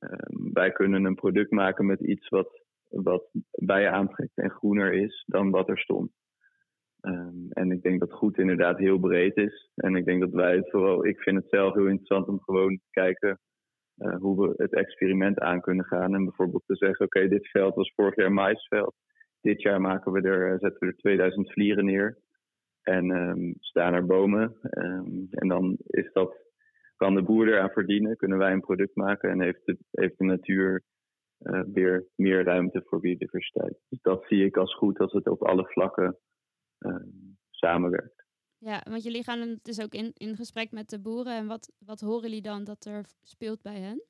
Um, 0.00 0.52
wij 0.52 0.72
kunnen 0.72 1.04
een 1.04 1.14
product 1.14 1.50
maken 1.50 1.86
met 1.86 2.00
iets 2.00 2.28
wat, 2.28 2.62
wat 2.88 3.28
bij 3.50 3.80
je 3.80 3.88
aantrekt 3.88 4.36
en 4.38 4.50
groener 4.50 4.92
is 4.92 5.24
dan 5.26 5.50
wat 5.50 5.68
er 5.68 5.78
stond. 5.78 6.10
Um, 7.02 7.46
en 7.50 7.70
ik 7.70 7.82
denk 7.82 8.00
dat 8.00 8.12
goed 8.12 8.38
inderdaad 8.38 8.78
heel 8.78 8.98
breed 8.98 9.36
is. 9.36 9.70
En 9.74 9.96
ik 9.96 10.04
denk 10.04 10.20
dat 10.20 10.30
wij 10.30 10.56
het 10.56 10.70
vooral, 10.70 11.06
ik 11.06 11.20
vind 11.20 11.36
het 11.36 11.48
zelf 11.48 11.74
heel 11.74 11.86
interessant 11.86 12.28
om 12.28 12.40
gewoon 12.40 12.76
te 12.76 12.90
kijken 12.90 13.38
uh, 13.96 14.16
hoe 14.16 14.40
we 14.40 14.54
het 14.56 14.74
experiment 14.74 15.38
aan 15.38 15.60
kunnen 15.60 15.84
gaan. 15.84 16.14
En 16.14 16.24
bijvoorbeeld 16.24 16.62
te 16.66 16.76
zeggen, 16.76 17.06
oké, 17.06 17.28
dit 17.28 17.48
veld 17.48 17.74
was 17.74 17.92
vorig 17.94 18.16
jaar 18.16 18.32
maisveld. 18.32 18.94
Dit 19.40 19.62
jaar 19.62 19.80
maken 19.80 20.12
we 20.12 20.20
er, 20.20 20.58
zetten 20.58 20.80
we 20.80 20.86
er 20.86 20.96
2000 20.96 21.52
vlieren 21.52 21.84
neer. 21.84 22.18
En 22.82 23.10
um, 23.10 23.54
staan 23.58 23.94
er 23.94 24.06
bomen. 24.06 24.56
Um, 24.78 25.26
en 25.30 25.48
dan 25.48 25.76
is 25.86 26.12
dat, 26.12 26.36
kan 26.96 27.14
de 27.14 27.22
boer 27.22 27.48
eraan 27.48 27.70
verdienen. 27.70 28.16
Kunnen 28.16 28.38
wij 28.38 28.52
een 28.52 28.60
product 28.60 28.96
maken 28.96 29.30
en 29.30 29.40
heeft 29.40 29.60
de, 29.64 29.78
heeft 29.90 30.18
de 30.18 30.24
natuur 30.24 30.82
uh, 31.38 31.62
weer 31.72 32.06
meer 32.16 32.44
ruimte 32.44 32.82
voor 32.84 33.00
biodiversiteit. 33.00 33.78
Dus 33.88 34.00
dat 34.02 34.24
zie 34.28 34.44
ik 34.44 34.56
als 34.56 34.74
goed 34.74 34.98
als 34.98 35.12
het 35.12 35.28
op 35.28 35.42
alle 35.42 35.64
vlakken 35.64 36.16
samenwerkt. 37.50 38.24
Ja, 38.58 38.82
want 38.88 39.02
jullie 39.02 39.24
gaan 39.24 39.58
dus 39.62 39.82
ook 39.82 39.94
in, 39.94 40.10
in 40.14 40.36
gesprek 40.36 40.70
met 40.70 40.88
de 40.88 41.00
boeren. 41.00 41.36
En 41.36 41.46
wat, 41.46 41.72
wat 41.78 42.00
horen 42.00 42.22
jullie 42.22 42.42
dan 42.42 42.64
dat 42.64 42.84
er 42.84 43.06
speelt 43.22 43.62
bij 43.62 43.80
hen? 43.80 44.02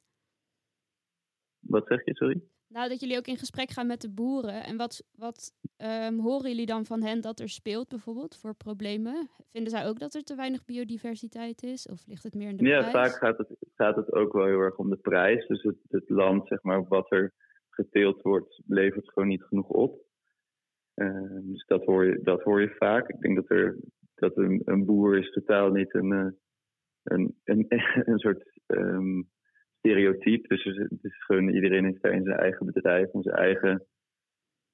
Wat 1.59 1.87
zeg 1.87 2.05
je, 2.05 2.15
sorry? 2.15 2.43
Nou, 2.67 2.89
dat 2.89 3.01
jullie 3.01 3.17
ook 3.17 3.27
in 3.27 3.37
gesprek 3.37 3.71
gaan 3.71 3.87
met 3.87 4.01
de 4.01 4.11
boeren. 4.11 4.65
En 4.65 4.77
wat, 4.77 5.05
wat 5.15 5.53
um, 5.77 6.19
horen 6.19 6.49
jullie 6.49 6.67
dan 6.67 6.85
van 6.85 7.03
hen 7.03 7.21
dat 7.21 7.41
er 7.41 7.49
speelt 7.49 7.89
bijvoorbeeld 7.89 8.37
voor 8.37 8.55
problemen? 8.55 9.31
Vinden 9.51 9.71
zij 9.71 9.87
ook 9.87 9.99
dat 9.99 10.15
er 10.15 10.23
te 10.23 10.35
weinig 10.35 10.65
biodiversiteit 10.65 11.63
is? 11.63 11.89
Of 11.89 12.07
ligt 12.07 12.23
het 12.23 12.35
meer 12.35 12.49
in 12.49 12.57
de 12.57 12.65
ja, 12.65 12.79
prijs? 12.79 12.93
Ja, 12.93 13.03
vaak 13.03 13.19
gaat 13.19 13.39
het, 13.39 13.49
gaat 13.75 13.97
het 13.97 14.13
ook 14.13 14.33
wel 14.33 14.47
heel 14.47 14.61
erg 14.61 14.77
om 14.77 14.91
de 14.91 14.97
prijs. 14.97 15.47
Dus 15.47 15.63
het, 15.63 15.77
het 15.89 16.09
land, 16.09 16.49
zeg 16.49 16.63
maar, 16.63 16.89
wat 16.89 17.13
er 17.13 17.33
geteeld 17.71 18.23
wordt, 18.23 18.61
levert 18.67 19.09
gewoon 19.09 19.29
niet 19.29 19.43
genoeg 19.43 19.69
op. 19.69 20.05
Uh, 21.03 21.39
dus 21.43 21.65
dat 21.67 21.85
hoor, 21.85 22.05
je, 22.05 22.21
dat 22.23 22.43
hoor 22.43 22.61
je 22.61 22.75
vaak. 22.79 23.09
Ik 23.09 23.21
denk 23.21 23.37
dat, 23.37 23.51
er, 23.51 23.77
dat 24.15 24.37
een, 24.37 24.63
een 24.65 24.85
boer 24.85 25.19
is 25.19 25.31
totaal 25.31 25.71
niet 25.71 25.95
een, 25.95 26.13
uh, 26.13 26.31
een, 27.03 27.35
een, 27.45 27.67
een 28.11 28.19
soort 28.19 28.61
um, 28.67 29.29
stereotype. 29.79 30.49
Dus 30.49 30.65
het 30.65 31.05
is 31.05 31.25
gewoon, 31.25 31.49
iedereen 31.49 31.85
heeft 31.85 32.01
zijn 32.01 32.27
eigen 32.27 32.67
bedrijf 32.67 33.13
en 33.13 33.23
zijn 33.23 33.37
eigen 33.37 33.87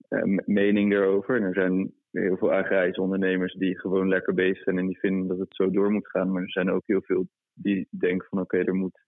uh, 0.08 0.38
mening 0.44 0.92
erover. 0.92 1.36
En 1.36 1.42
er 1.42 1.54
zijn 1.54 1.92
heel 2.10 2.36
veel 2.36 2.52
agrarische 2.52 3.02
ondernemers 3.02 3.54
die 3.54 3.78
gewoon 3.78 4.08
lekker 4.08 4.34
bezig 4.34 4.62
zijn 4.62 4.78
en 4.78 4.86
die 4.86 4.98
vinden 4.98 5.28
dat 5.28 5.38
het 5.38 5.54
zo 5.54 5.70
door 5.70 5.90
moet 5.90 6.08
gaan. 6.08 6.32
Maar 6.32 6.42
er 6.42 6.50
zijn 6.50 6.70
ook 6.70 6.86
heel 6.86 7.02
veel 7.02 7.28
die 7.54 7.88
denken 7.90 8.26
van 8.28 8.40
oké, 8.40 8.58
er 8.58 8.74
moet 8.74 9.06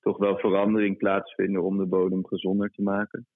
toch 0.00 0.18
wel 0.18 0.38
verandering 0.38 0.96
plaatsvinden 0.96 1.62
om 1.62 1.78
de 1.78 1.86
bodem 1.86 2.26
gezonder 2.26 2.70
te 2.70 2.82
maken. 2.82 3.26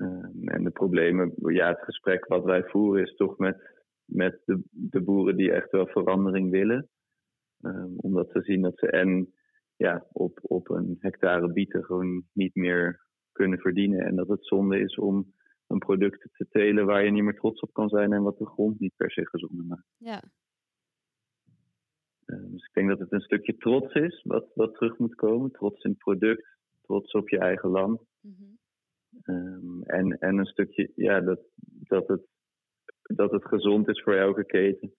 Um, 0.00 0.48
en 0.48 0.64
de 0.64 0.70
problemen, 0.70 1.32
ja, 1.36 1.68
het 1.68 1.84
gesprek 1.84 2.26
wat 2.26 2.44
wij 2.44 2.62
voeren 2.64 3.02
is 3.02 3.14
toch 3.14 3.38
met, 3.38 3.86
met 4.04 4.40
de, 4.44 4.62
de 4.70 5.00
boeren 5.00 5.36
die 5.36 5.52
echt 5.52 5.70
wel 5.70 5.86
verandering 5.86 6.50
willen. 6.50 6.88
Um, 7.60 7.94
omdat 7.96 8.30
ze 8.30 8.42
zien 8.42 8.62
dat 8.62 8.78
ze 8.78 8.90
en 8.90 9.32
ja, 9.76 10.06
op, 10.12 10.38
op 10.42 10.70
een 10.70 10.96
hectare 10.98 11.52
bieten 11.52 11.84
gewoon 11.84 12.24
niet 12.32 12.54
meer 12.54 13.06
kunnen 13.32 13.58
verdienen. 13.58 14.00
En 14.00 14.16
dat 14.16 14.28
het 14.28 14.46
zonde 14.46 14.80
is 14.80 14.96
om 14.96 15.32
een 15.66 15.78
product 15.78 16.28
te 16.32 16.46
telen 16.48 16.86
waar 16.86 17.04
je 17.04 17.10
niet 17.10 17.22
meer 17.22 17.38
trots 17.38 17.60
op 17.60 17.72
kan 17.72 17.88
zijn 17.88 18.12
en 18.12 18.22
wat 18.22 18.38
de 18.38 18.46
grond 18.46 18.80
niet 18.80 18.96
per 18.96 19.10
se 19.10 19.26
gezonder 19.26 19.64
maakt. 19.64 19.86
Ja. 19.96 20.22
Um, 22.26 22.50
dus 22.50 22.64
ik 22.66 22.74
denk 22.74 22.88
dat 22.88 22.98
het 22.98 23.12
een 23.12 23.20
stukje 23.20 23.56
trots 23.56 23.94
is 23.94 24.22
wat, 24.22 24.50
wat 24.54 24.74
terug 24.74 24.98
moet 24.98 25.14
komen. 25.14 25.50
Trots 25.50 25.84
in 25.84 25.90
het 25.90 25.98
product, 25.98 26.58
trots 26.82 27.12
op 27.12 27.28
je 27.28 27.38
eigen 27.38 27.70
land. 27.70 28.02
Mm-hmm. 28.20 28.57
Um, 29.30 29.82
en, 29.82 30.18
en 30.18 30.38
een 30.38 30.46
stukje, 30.46 30.92
ja, 30.94 31.20
dat, 31.20 31.40
dat, 31.62 32.08
het, 32.08 32.26
dat 33.02 33.30
het 33.30 33.44
gezond 33.44 33.88
is 33.88 34.02
voor 34.02 34.14
elke 34.14 34.44
keten. 34.44 34.94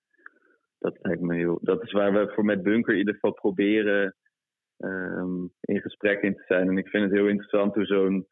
Dat 0.78 0.98
lijkt 1.02 1.22
me 1.22 1.36
heel. 1.36 1.60
Dat 1.62 1.84
is 1.84 1.92
waar 1.92 2.14
we 2.14 2.32
voor 2.34 2.46
met 2.46 2.64
Bunker 2.64 2.94
in 2.94 3.00
ieder 3.00 3.14
geval 3.14 3.34
proberen 3.34 4.16
um, 4.78 5.52
in 5.62 5.82
gesprek 5.82 6.22
in 6.22 6.36
te 6.36 6.44
zijn. 6.48 6.68
En 6.68 6.78
ik 6.78 6.88
vind 6.88 7.04
het 7.04 7.14
heel 7.14 7.28
interessant 7.28 7.76
hoe 7.76 7.86
zo'n 7.86 8.28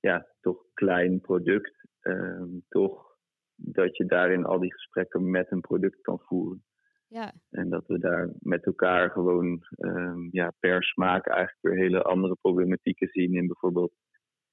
ja, 0.00 0.26
toch 0.40 0.64
klein 0.74 1.20
product, 1.20 1.88
um, 2.02 2.64
toch 2.68 3.16
dat 3.54 3.96
je 3.96 4.04
daarin 4.04 4.44
al 4.44 4.58
die 4.58 4.72
gesprekken 4.72 5.30
met 5.30 5.50
een 5.50 5.60
product 5.60 6.00
kan 6.00 6.20
voeren. 6.20 6.64
Ja. 7.06 7.32
En 7.50 7.68
dat 7.68 7.86
we 7.86 7.98
daar 7.98 8.30
met 8.38 8.66
elkaar 8.66 9.10
gewoon 9.10 9.66
um, 9.78 10.28
ja, 10.30 10.52
per 10.60 10.82
smaak 10.82 11.26
eigenlijk 11.26 11.58
weer 11.60 11.76
hele 11.76 12.02
andere 12.02 12.36
problematieken 12.40 13.08
zien 13.08 13.34
in 13.34 13.46
bijvoorbeeld 13.46 13.92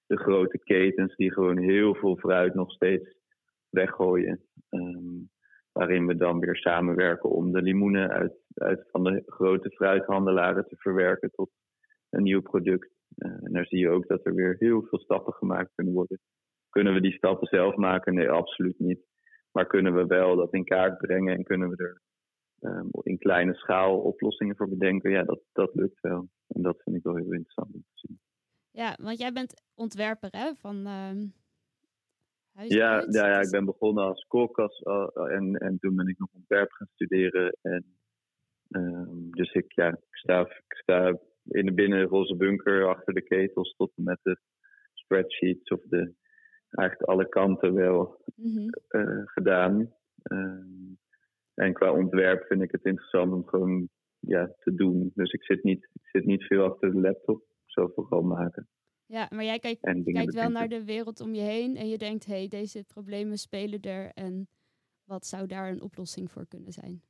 de 0.07 0.17
grote 0.17 0.57
ketens 0.57 1.15
die 1.15 1.33
gewoon 1.33 1.57
heel 1.57 1.95
veel 1.95 2.17
fruit 2.17 2.53
nog 2.53 2.71
steeds 2.71 3.15
weggooien. 3.69 4.41
Um, 4.69 5.29
waarin 5.77 6.07
we 6.07 6.15
dan 6.15 6.39
weer 6.39 6.55
samenwerken 6.55 7.29
om 7.29 7.51
de 7.51 7.61
limoenen 7.61 8.09
uit, 8.09 8.33
uit 8.53 8.87
van 8.91 9.03
de 9.03 9.23
grote 9.25 9.69
fruithandelaren 9.69 10.67
te 10.67 10.75
verwerken 10.75 11.31
tot 11.31 11.49
een 12.09 12.23
nieuw 12.23 12.41
product. 12.41 12.89
Uh, 13.17 13.31
en 13.43 13.51
daar 13.51 13.65
zie 13.65 13.79
je 13.79 13.89
ook 13.89 14.07
dat 14.07 14.25
er 14.25 14.33
weer 14.33 14.55
heel 14.59 14.81
veel 14.83 14.99
stappen 14.99 15.33
gemaakt 15.33 15.71
kunnen 15.75 15.93
worden. 15.93 16.19
Kunnen 16.69 16.93
we 16.93 17.01
die 17.01 17.13
stappen 17.13 17.47
zelf 17.47 17.75
maken? 17.75 18.13
Nee, 18.13 18.29
absoluut 18.29 18.79
niet. 18.79 19.05
Maar 19.51 19.67
kunnen 19.67 19.93
we 19.93 20.05
wel 20.05 20.35
dat 20.35 20.53
in 20.53 20.63
kaart 20.63 20.97
brengen 20.97 21.35
en 21.35 21.43
kunnen 21.43 21.69
we 21.69 21.75
er 21.75 22.01
um, 22.71 22.89
in 23.01 23.17
kleine 23.17 23.53
schaal 23.53 23.99
oplossingen 23.99 24.55
voor 24.55 24.69
bedenken? 24.69 25.11
Ja, 25.11 25.23
dat, 25.23 25.41
dat 25.51 25.75
lukt 25.75 25.99
wel. 26.01 26.29
En 26.47 26.61
dat 26.61 26.81
vind 26.83 26.95
ik 26.95 27.03
wel 27.03 27.15
heel 27.15 27.33
interessant 27.33 27.73
om 27.73 27.81
te 27.81 27.91
zien. 27.93 28.19
Ja, 28.77 28.98
want 29.01 29.19
jij 29.19 29.31
bent 29.34 29.53
ontwerper 29.75 30.29
hè, 30.31 30.55
van 30.55 30.75
uh, 30.75 31.13
ja, 32.67 33.05
ja, 33.10 33.27
ja, 33.27 33.39
ik 33.39 33.50
ben 33.50 33.65
begonnen 33.65 34.03
als 34.03 34.25
kok 34.27 34.60
als, 34.60 34.81
uh, 34.81 35.07
en, 35.15 35.55
en 35.55 35.79
toen 35.79 35.96
ben 35.96 36.07
ik 36.07 36.19
nog 36.19 36.29
ontwerp 36.34 36.72
gaan 36.72 36.88
studeren. 36.93 37.57
En, 37.62 37.86
um, 38.69 39.31
dus 39.31 39.53
ik, 39.53 39.72
ja, 39.72 39.88
ik, 39.88 40.15
sta, 40.15 40.39
ik 40.41 40.77
sta 40.77 41.19
in 41.43 41.65
de 41.65 41.74
binnenroze 41.74 42.36
bunker 42.36 42.88
achter 42.88 43.13
de 43.13 43.22
ketels 43.22 43.75
tot 43.75 43.91
en 43.96 44.03
met 44.03 44.19
de 44.22 44.38
spreadsheets 44.93 45.69
of 45.69 45.81
de, 45.84 46.13
eigenlijk 46.69 47.10
alle 47.10 47.29
kanten 47.29 47.74
wel 47.74 48.24
mm-hmm. 48.36 48.69
uh, 48.89 49.22
gedaan. 49.25 49.93
Um, 50.31 50.98
en 51.53 51.74
qua 51.74 51.91
ontwerp 51.91 52.46
vind 52.46 52.62
ik 52.62 52.72
het 52.72 52.86
interessant 52.86 53.34
om 53.34 53.48
gewoon 53.48 53.89
ja, 54.19 54.55
te 54.60 54.75
doen. 54.75 55.12
Dus 55.13 55.31
ik 55.31 55.43
zit 55.43 55.63
niet, 55.63 55.89
ik 55.93 56.07
zit 56.12 56.25
niet 56.25 56.43
veel 56.43 56.63
achter 56.63 56.91
de 56.91 57.00
laptop 57.00 57.47
zo 57.67 57.88
vooral 57.88 58.21
maken. 58.21 58.67
Ja, 59.05 59.27
maar 59.29 59.43
jij 59.43 59.59
kijkt, 59.59 59.81
kijkt 60.03 60.33
wel 60.33 60.50
naar 60.50 60.67
de 60.67 60.86
wereld 60.86 61.21
om 61.21 61.33
je 61.33 61.41
heen 61.41 61.75
en 61.75 61.89
je 61.89 61.97
denkt, 61.97 62.25
hé, 62.25 62.33
hey, 62.33 62.47
deze 62.47 62.83
problemen 62.83 63.38
spelen 63.38 63.81
er 63.81 64.12
en 64.13 64.47
wat 65.03 65.25
zou 65.25 65.47
daar 65.47 65.69
een 65.69 65.81
oplossing 65.81 66.31
voor 66.31 66.47
kunnen 66.47 66.71
zijn? 66.71 67.01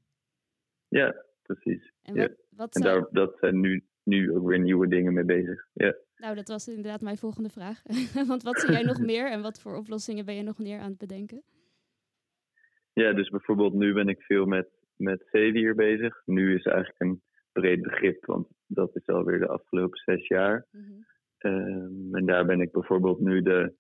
Ja, 0.88 1.26
precies. 1.42 1.92
En, 2.02 2.16
wat, 2.16 2.32
wat 2.50 2.76
en 2.76 2.82
zou... 2.82 3.00
daar, 3.00 3.10
dat 3.12 3.38
zijn 3.40 3.60
nu, 3.60 3.86
nu 4.04 4.36
ook 4.36 4.48
weer 4.48 4.60
nieuwe 4.60 4.88
dingen 4.88 5.14
mee 5.14 5.26
bezig. 5.26 5.68
Ja. 5.74 5.96
Nou, 6.16 6.36
dat 6.36 6.48
was 6.48 6.68
inderdaad 6.68 7.02
mijn 7.02 7.18
volgende 7.18 7.50
vraag. 7.50 7.82
Want 8.28 8.44
wat 8.44 8.60
zie 8.60 8.72
jij 8.72 8.84
nog 8.84 9.00
meer 9.12 9.32
en 9.32 9.42
wat 9.42 9.60
voor 9.60 9.76
oplossingen 9.76 10.26
ben 10.26 10.36
je 10.36 10.44
nog 10.44 10.58
meer 10.58 10.80
aan 10.80 10.90
het 10.90 10.98
bedenken? 10.98 11.44
Ja, 12.94 13.14
dus 13.14 13.30
bijvoorbeeld 13.30 13.74
nu 13.74 13.94
ben 13.94 14.08
ik 14.08 14.22
veel 14.22 14.46
met, 14.46 14.70
met 14.96 15.28
zeewier 15.32 15.76
bezig. 15.76 16.22
Nu 16.26 16.56
is 16.56 16.66
eigenlijk 16.66 17.00
een 17.02 17.22
breed 17.60 17.82
begrip, 17.82 18.26
want 18.26 18.48
dat 18.68 18.96
is 18.96 19.08
alweer 19.08 19.40
de 19.40 19.48
afgelopen 19.48 19.98
zes 19.98 20.28
jaar. 20.28 20.66
Mm 20.72 21.06
en 22.12 22.26
daar 22.26 22.46
ben 22.46 22.62
ik 22.62 22.72
bijvoorbeeld 22.72 23.20
nu 23.20 23.42
de, 23.42 23.74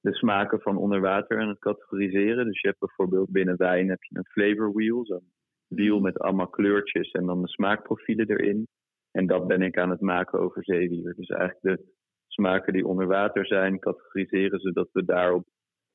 de 0.00 0.14
smaken 0.14 0.60
van 0.60 0.76
onder 0.76 1.00
water 1.00 1.40
aan 1.40 1.48
het 1.48 1.58
categoriseren. 1.58 2.46
Dus 2.46 2.60
je 2.60 2.68
hebt 2.68 2.80
bijvoorbeeld 2.80 3.30
binnen 3.30 3.56
wijn 3.56 3.88
heb 3.88 4.02
je 4.02 4.16
een 4.16 4.26
flavor 4.26 4.72
wheel, 4.72 5.06
zo'n 5.06 5.32
wiel 5.66 6.00
met 6.00 6.18
allemaal 6.18 6.48
kleurtjes 6.48 7.10
en 7.10 7.26
dan 7.26 7.42
de 7.42 7.48
smaakprofielen 7.48 8.30
erin. 8.30 8.66
En 9.10 9.26
dat 9.26 9.46
ben 9.46 9.62
ik 9.62 9.78
aan 9.78 9.90
het 9.90 10.00
maken 10.00 10.38
over 10.38 10.64
zeewier. 10.64 11.14
Dus 11.14 11.28
eigenlijk 11.28 11.78
de 11.78 11.92
smaken 12.26 12.72
die 12.72 12.86
onder 12.86 13.06
water 13.06 13.46
zijn, 13.46 13.78
categoriseren 13.78 14.60
zodat 14.60 14.88
we 14.92 15.04
daarop 15.04 15.46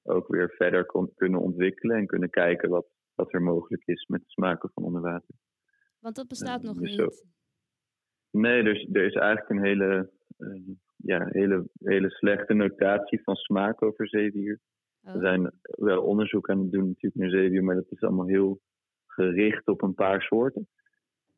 ook 0.04 0.28
weer 0.28 0.50
verder 0.50 0.86
kunnen 1.16 1.40
ontwikkelen 1.40 1.98
en 1.98 2.06
kunnen 2.06 2.30
kijken 2.30 2.70
wat, 2.70 2.88
wat 3.16 3.34
er 3.34 3.42
mogelijk 3.42 3.82
is 3.86 4.06
met 4.08 4.20
de 4.20 4.30
smaken 4.30 4.70
van 4.74 4.84
onder 4.84 5.02
water. 5.02 5.36
Want 6.00 6.16
dat 6.16 6.28
bestaat 6.28 6.62
nog 6.62 6.78
dus 6.78 6.98
niet. 6.98 7.26
nee, 8.32 8.64
dus 8.64 8.88
er 8.92 9.06
is 9.06 9.14
eigenlijk 9.14 9.50
een 9.50 9.64
hele, 9.64 10.10
uh, 10.38 10.76
ja, 10.96 11.28
hele, 11.30 11.70
hele 11.80 12.10
slechte 12.10 12.54
notatie 12.54 13.24
van 13.24 13.36
smaak 13.36 13.84
over 13.84 14.08
zeewier. 14.08 14.60
Oh. 15.02 15.14
Er 15.14 15.22
zijn 15.22 15.52
wel 15.62 16.04
onderzoek 16.04 16.50
aan 16.50 16.60
het 16.60 16.72
doen 16.72 16.88
natuurlijk 16.88 17.16
naar 17.16 17.42
zeewier, 17.42 17.64
maar 17.64 17.76
dat 17.76 17.92
is 17.92 18.02
allemaal 18.02 18.28
heel 18.28 18.62
gericht 19.06 19.68
op 19.68 19.82
een 19.82 19.94
paar 19.94 20.22
soorten. 20.22 20.68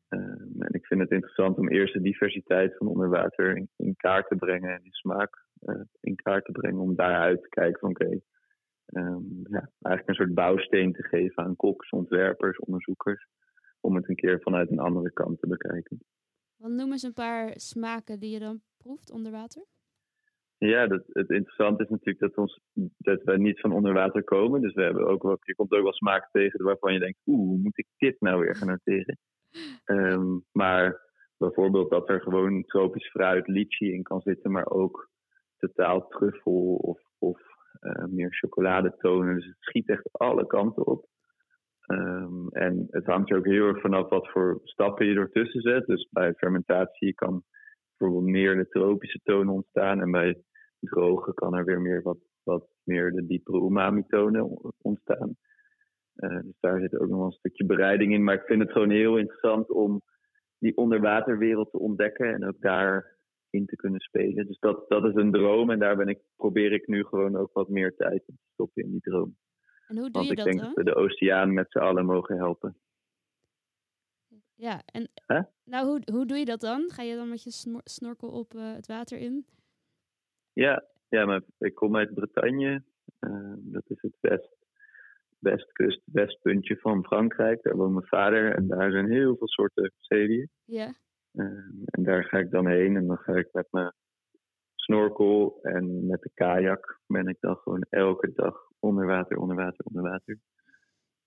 Ehm, 0.08 0.62
en 0.62 0.72
ik 0.72 0.86
vind 0.86 1.00
het 1.00 1.10
interessant 1.10 1.58
om 1.58 1.68
eerst 1.68 1.92
de 1.92 2.00
diversiteit 2.00 2.76
van 2.76 2.86
onderwater 2.86 3.56
in, 3.56 3.68
in 3.76 3.96
kaart 3.96 4.28
te 4.28 4.36
brengen 4.36 4.70
en 4.70 4.82
die 4.82 4.94
smaak 4.94 5.44
uh, 5.60 5.80
in 6.00 6.14
kaart 6.14 6.44
te 6.44 6.52
brengen. 6.52 6.80
Om 6.80 6.94
daaruit 6.94 7.42
te 7.42 7.48
kijken 7.48 7.80
van 7.80 7.90
oké, 7.90 8.20
ehm, 8.86 9.22
ja, 9.42 9.70
eigenlijk 9.80 10.08
een 10.08 10.14
soort 10.14 10.34
bouwsteen 10.34 10.92
te 10.92 11.02
geven 11.02 11.44
aan 11.44 11.56
koks, 11.56 11.90
ontwerpers, 11.90 12.58
onderzoekers. 12.58 13.26
Om 13.84 13.94
het 13.96 14.08
een 14.08 14.14
keer 14.14 14.40
vanuit 14.40 14.70
een 14.70 14.78
andere 14.78 15.12
kant 15.12 15.40
te 15.40 15.46
bekijken. 15.46 15.98
Wat 16.56 16.70
noemen 16.70 16.98
ze 16.98 17.06
een 17.06 17.12
paar 17.12 17.52
smaken 17.54 18.20
die 18.20 18.30
je 18.30 18.38
dan 18.38 18.60
proeft 18.76 19.10
onder 19.10 19.32
water? 19.32 19.64
Ja, 20.58 20.86
dat, 20.86 21.02
het 21.06 21.30
interessante 21.30 21.82
is 21.82 21.88
natuurlijk 21.88 22.18
dat, 22.18 22.36
ons, 22.36 22.60
dat 22.98 23.22
we 23.22 23.38
niet 23.38 23.60
van 23.60 23.72
onder 23.72 23.92
water 23.92 24.24
komen. 24.24 24.60
Dus 24.60 24.74
we 24.74 24.82
hebben 24.82 25.06
ook 25.06 25.40
je 25.42 25.54
komt 25.54 25.72
ook 25.72 25.82
wel 25.82 25.92
smaken 25.92 26.28
tegen 26.32 26.64
waarvan 26.64 26.92
je 26.92 26.98
denkt, 26.98 27.18
oeh, 27.26 27.48
hoe 27.48 27.58
moet 27.58 27.78
ik 27.78 27.86
dit 27.96 28.20
nou 28.20 28.40
weer 28.40 28.56
gaan 28.56 28.68
noteren? 28.68 29.18
Ehm, 29.84 30.38
maar 30.52 31.00
bijvoorbeeld 31.36 31.90
dat 31.90 32.08
er 32.08 32.20
gewoon 32.20 32.62
tropisch 32.62 33.10
fruit, 33.10 33.46
litchi 33.46 33.92
in 33.92 34.02
kan 34.02 34.20
zitten, 34.20 34.50
maar 34.50 34.70
ook 34.70 35.10
totaal 35.56 36.08
truffel 36.08 36.74
of, 36.74 37.00
of 37.18 37.40
uh, 37.80 38.04
meer 38.04 38.34
chocoladetonen. 38.34 39.34
Dus 39.34 39.46
het 39.46 39.56
schiet 39.58 39.88
echt 39.88 40.08
alle 40.12 40.46
kanten 40.46 40.86
op. 40.86 41.06
Um, 41.86 42.48
en 42.48 42.86
het 42.90 43.06
hangt 43.06 43.30
er 43.30 43.36
ook 43.36 43.46
heel 43.46 43.66
erg 43.66 43.80
vanaf 43.80 44.08
wat 44.08 44.30
voor 44.30 44.60
stappen 44.64 45.06
je 45.06 45.14
ertussen 45.14 45.60
zet. 45.60 45.86
Dus 45.86 46.08
bij 46.10 46.34
fermentatie 46.34 47.14
kan 47.14 47.42
bijvoorbeeld 47.96 48.30
meer 48.30 48.56
de 48.56 48.68
tropische 48.68 49.20
tonen 49.22 49.54
ontstaan. 49.54 50.00
En 50.00 50.10
bij 50.10 50.42
drogen 50.80 51.34
kan 51.34 51.54
er 51.54 51.64
weer 51.64 51.80
meer 51.80 52.02
wat, 52.02 52.18
wat 52.42 52.68
meer 52.84 53.12
de 53.12 53.26
diepere 53.26 53.60
umami-tonen 53.60 54.72
ontstaan. 54.82 55.36
Uh, 56.16 56.40
dus 56.40 56.56
daar 56.60 56.80
zit 56.80 56.98
ook 56.98 57.08
nog 57.08 57.18
wel 57.18 57.26
een 57.26 57.32
stukje 57.32 57.64
bereiding 57.64 58.12
in. 58.12 58.24
Maar 58.24 58.34
ik 58.34 58.46
vind 58.46 58.62
het 58.62 58.72
gewoon 58.72 58.90
heel 58.90 59.18
interessant 59.18 59.70
om 59.70 60.02
die 60.58 60.76
onderwaterwereld 60.76 61.70
te 61.70 61.78
ontdekken 61.78 62.34
en 62.34 62.46
ook 62.46 62.60
daar 62.60 63.16
in 63.50 63.66
te 63.66 63.76
kunnen 63.76 64.00
spelen. 64.00 64.46
Dus 64.46 64.58
dat, 64.58 64.88
dat 64.88 65.04
is 65.04 65.14
een 65.14 65.32
droom 65.32 65.70
en 65.70 65.78
daar 65.78 65.96
ben 65.96 66.08
ik, 66.08 66.18
probeer 66.36 66.72
ik 66.72 66.86
nu 66.86 67.04
gewoon 67.04 67.36
ook 67.36 67.52
wat 67.52 67.68
meer 67.68 67.94
tijd 67.96 68.22
in 68.26 68.34
te 68.34 68.50
stoppen 68.52 68.82
in 68.82 68.90
die 68.90 69.00
droom. 69.00 69.36
En 69.92 69.98
hoe 69.98 70.10
doe 70.10 70.22
Want 70.22 70.26
je 70.26 70.30
ik 70.30 70.36
dat 70.36 70.46
denk 70.46 70.60
dat 70.60 70.74
we 70.74 70.84
de 70.84 70.94
oceaan 70.94 71.52
met 71.52 71.70
z'n 71.70 71.78
allen 71.78 72.06
mogen 72.06 72.36
helpen. 72.36 72.76
Ja, 74.54 74.82
en 74.86 75.10
nou, 75.64 75.86
hoe, 75.86 76.02
hoe 76.12 76.26
doe 76.26 76.38
je 76.38 76.44
dat 76.44 76.60
dan? 76.60 76.90
Ga 76.90 77.02
je 77.02 77.16
dan 77.16 77.28
met 77.28 77.42
je 77.42 77.80
snorkel 77.84 78.28
op 78.28 78.54
uh, 78.54 78.74
het 78.74 78.86
water 78.86 79.18
in? 79.18 79.46
Ja, 80.52 80.84
ja 81.08 81.26
maar 81.26 81.42
ik 81.58 81.74
kom 81.74 81.96
uit 81.96 82.14
Bretagne. 82.14 82.82
Uh, 83.20 83.54
dat 83.56 83.82
is 83.86 84.00
het 84.00 84.16
west, 84.20 84.56
westkust, 85.38 86.00
westpuntje 86.04 86.76
van 86.76 87.04
Frankrijk. 87.04 87.62
Daar 87.62 87.76
woont 87.76 87.92
mijn 87.92 88.06
vader 88.06 88.54
en 88.54 88.66
daar 88.66 88.90
zijn 88.90 89.10
heel 89.10 89.36
veel 89.36 89.48
soorten 89.48 89.92
zeewier. 89.98 90.48
Ja. 90.64 90.94
Uh, 91.32 91.44
en 91.84 92.02
daar 92.02 92.24
ga 92.24 92.38
ik 92.38 92.50
dan 92.50 92.66
heen 92.66 92.96
en 92.96 93.06
dan 93.06 93.18
ga 93.18 93.32
ik 93.32 93.48
met 93.52 93.66
mijn 93.70 93.92
snorkel 94.74 95.58
en 95.62 96.06
met 96.06 96.20
de 96.20 96.30
kajak 96.34 97.00
ben 97.06 97.26
ik 97.26 97.36
dan 97.40 97.56
gewoon 97.56 97.84
elke 97.90 98.32
dag 98.34 98.70
onder 98.82 99.06
water, 99.06 99.36
onder 99.36 99.56
water, 99.56 99.84
onder 99.84 100.02
water. 100.02 100.38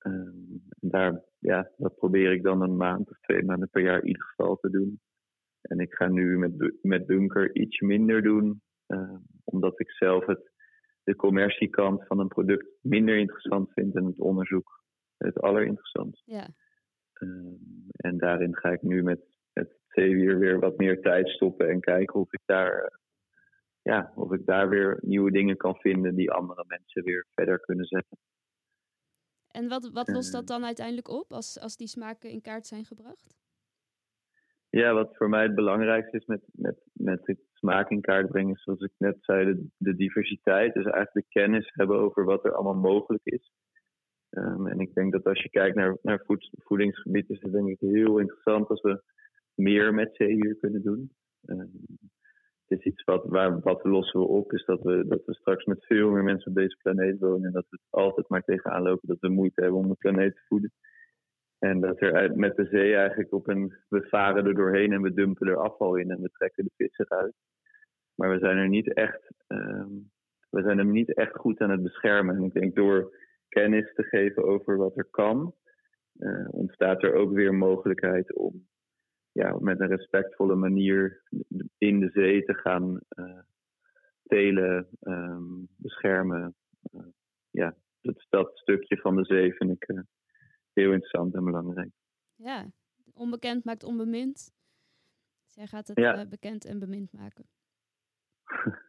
Um, 0.05 0.63
en 0.79 0.89
daar, 0.89 1.23
ja, 1.39 1.71
dat 1.77 1.95
probeer 1.95 2.31
ik 2.31 2.43
dan 2.43 2.61
een 2.61 2.77
maand 2.77 3.09
of 3.09 3.19
twee 3.19 3.43
maanden 3.43 3.69
per 3.69 3.81
jaar 3.81 4.01
in 4.01 4.07
ieder 4.07 4.23
geval 4.23 4.55
te 4.55 4.69
doen. 4.69 4.99
En 5.61 5.79
ik 5.79 5.93
ga 5.93 6.07
nu 6.07 6.37
met, 6.37 6.77
met 6.81 7.05
bunker 7.05 7.55
iets 7.55 7.79
minder 7.79 8.21
doen, 8.21 8.61
uh, 8.87 9.15
omdat 9.43 9.79
ik 9.79 9.91
zelf 9.91 10.25
het, 10.25 10.51
de 11.03 11.15
commerciekant 11.15 12.07
van 12.07 12.19
een 12.19 12.27
product 12.27 12.67
minder 12.81 13.17
interessant 13.17 13.73
vind 13.73 13.95
en 13.95 14.05
het 14.05 14.19
onderzoek 14.19 14.83
het 15.17 15.39
allerinteressantst. 15.39 16.23
Ja. 16.25 16.47
Um, 17.21 17.85
en 17.91 18.17
daarin 18.17 18.55
ga 18.55 18.69
ik 18.69 18.81
nu 18.81 19.03
met 19.03 19.21
het 19.53 19.79
zeewier 19.87 20.39
weer 20.39 20.59
wat 20.59 20.77
meer 20.77 21.01
tijd 21.01 21.27
stoppen 21.27 21.69
en 21.69 21.79
kijken 21.79 22.19
of 22.19 22.33
ik 22.33 22.41
daar, 22.45 22.99
ja, 23.91 24.11
of 24.15 24.31
ik 24.31 24.45
daar 24.45 24.69
weer 24.69 24.97
nieuwe 25.01 25.31
dingen 25.31 25.57
kan 25.57 25.75
vinden 25.75 26.15
die 26.15 26.31
andere 26.31 26.63
mensen 26.67 27.03
weer 27.03 27.25
verder 27.35 27.59
kunnen 27.59 27.85
zetten. 27.85 28.17
En 29.47 29.67
wat, 29.67 29.89
wat 29.93 30.07
lost 30.07 30.31
dat 30.31 30.47
dan 30.47 30.65
uiteindelijk 30.65 31.07
op 31.07 31.33
als, 31.33 31.59
als 31.59 31.77
die 31.77 31.87
smaken 31.87 32.29
in 32.29 32.41
kaart 32.41 32.67
zijn 32.67 32.85
gebracht? 32.85 33.35
Ja, 34.69 34.93
wat 34.93 35.15
voor 35.17 35.29
mij 35.29 35.43
het 35.43 35.55
belangrijkste 35.55 36.17
is 36.17 36.25
met, 36.25 36.41
met, 36.51 36.79
met 36.93 37.27
het 37.27 37.39
smaak 37.53 37.89
in 37.89 38.01
kaart 38.01 38.27
brengen, 38.27 38.55
zoals 38.55 38.81
ik 38.81 38.91
net 38.97 39.17
zei, 39.19 39.45
de, 39.45 39.67
de 39.77 39.95
diversiteit. 39.95 40.73
Dus 40.73 40.85
eigenlijk 40.85 41.27
de 41.27 41.39
kennis 41.39 41.71
hebben 41.73 41.99
over 41.99 42.23
wat 42.23 42.45
er 42.45 42.53
allemaal 42.53 42.91
mogelijk 42.91 43.25
is. 43.25 43.51
Um, 44.29 44.67
en 44.67 44.79
ik 44.79 44.93
denk 44.93 45.11
dat 45.11 45.25
als 45.25 45.41
je 45.41 45.49
kijkt 45.49 45.75
naar, 45.75 45.97
naar 46.01 46.23
voed, 46.25 46.49
voedingsgebied, 46.51 47.29
is 47.29 47.41
het 47.41 47.51
denk 47.51 47.67
ik 47.67 47.79
heel 47.79 48.19
interessant 48.19 48.67
als 48.67 48.81
we 48.81 49.03
meer 49.53 49.93
met 49.93 50.15
zeewier 50.15 50.55
kunnen 50.55 50.83
doen. 50.83 51.11
Um, 51.45 51.85
het 52.67 52.79
is 52.79 52.85
iets 52.85 53.03
wat, 53.03 53.25
waar, 53.25 53.59
wat 53.59 53.83
lossen 53.83 54.19
we 54.19 54.25
op, 54.25 54.53
is 54.53 54.65
dat 54.65 54.81
we, 54.81 55.07
dat 55.07 55.25
we 55.25 55.33
straks 55.33 55.65
met 55.65 55.85
veel 55.85 56.11
meer 56.11 56.23
mensen 56.23 56.47
op 56.47 56.57
deze 56.57 56.77
planeet 56.81 57.19
wonen 57.19 57.45
en 57.45 57.51
dat 57.51 57.65
we 57.69 57.79
altijd 57.89 58.29
maar 58.29 58.43
tegenaan 58.43 58.81
lopen 58.81 59.07
dat 59.07 59.19
we 59.19 59.29
moeite 59.29 59.61
hebben 59.61 59.79
om 59.79 59.87
de 59.87 59.95
planeet 59.95 60.35
te 60.35 60.43
voeden. 60.47 60.71
En 61.59 61.79
dat 61.79 62.01
er 62.01 62.35
met 62.35 62.55
de 62.55 62.65
zee 62.65 62.95
eigenlijk 62.95 63.33
op 63.33 63.47
een. 63.47 63.73
We 63.89 64.07
varen 64.09 64.45
er 64.45 64.55
doorheen 64.55 64.91
en 64.91 65.01
we 65.01 65.13
dumpen 65.13 65.47
er 65.47 65.57
afval 65.57 65.95
in 65.95 66.11
en 66.11 66.21
we 66.21 66.29
trekken 66.29 66.63
de 66.63 66.71
vissen 66.75 67.09
uit. 67.09 67.33
Maar 68.15 68.29
we 68.29 68.39
zijn 68.39 68.57
er 68.57 68.69
niet 68.69 68.93
echt. 68.93 69.31
Um, 69.47 70.11
we 70.49 70.61
zijn 70.61 70.77
hem 70.77 70.91
niet 70.91 71.13
echt 71.13 71.35
goed 71.35 71.59
aan 71.59 71.69
het 71.69 71.83
beschermen. 71.83 72.35
En 72.35 72.43
ik 72.43 72.53
denk 72.53 72.75
door 72.75 73.15
kennis 73.49 73.93
te 73.93 74.03
geven 74.03 74.43
over 74.43 74.77
wat 74.77 74.97
er 74.97 75.07
kan, 75.11 75.53
uh, 76.17 76.47
ontstaat 76.51 77.03
er 77.03 77.13
ook 77.13 77.31
weer 77.31 77.53
mogelijkheid 77.53 78.35
om 78.35 78.67
ja, 79.35 79.57
met 79.59 79.79
een 79.79 79.87
respectvolle 79.87 80.55
manier 80.55 81.21
in 81.77 81.99
de 81.99 82.09
zee 82.09 82.43
te 82.43 82.53
gaan 82.53 82.99
uh, 83.19 83.39
telen, 84.23 84.87
um, 85.01 85.67
beschermen. 85.75 86.55
Uh, 86.93 87.01
ja, 87.49 87.75
dat, 88.01 88.25
dat 88.29 88.57
stukje 88.57 88.97
van 88.97 89.15
de 89.15 89.25
zee 89.25 89.53
vind 89.53 89.71
ik 89.71 90.03
heel 90.73 90.91
interessant 90.91 91.33
en 91.33 91.43
belangrijk. 91.43 91.89
Ja, 92.35 92.65
onbekend 93.13 93.63
maakt 93.63 93.83
onbemind. 93.83 94.53
Jij 95.47 95.67
gaat 95.67 95.87
het 95.87 95.99
ja. 95.99 96.25
bekend 96.25 96.65
en 96.65 96.79
bemind 96.79 97.11
maken. 97.11 97.45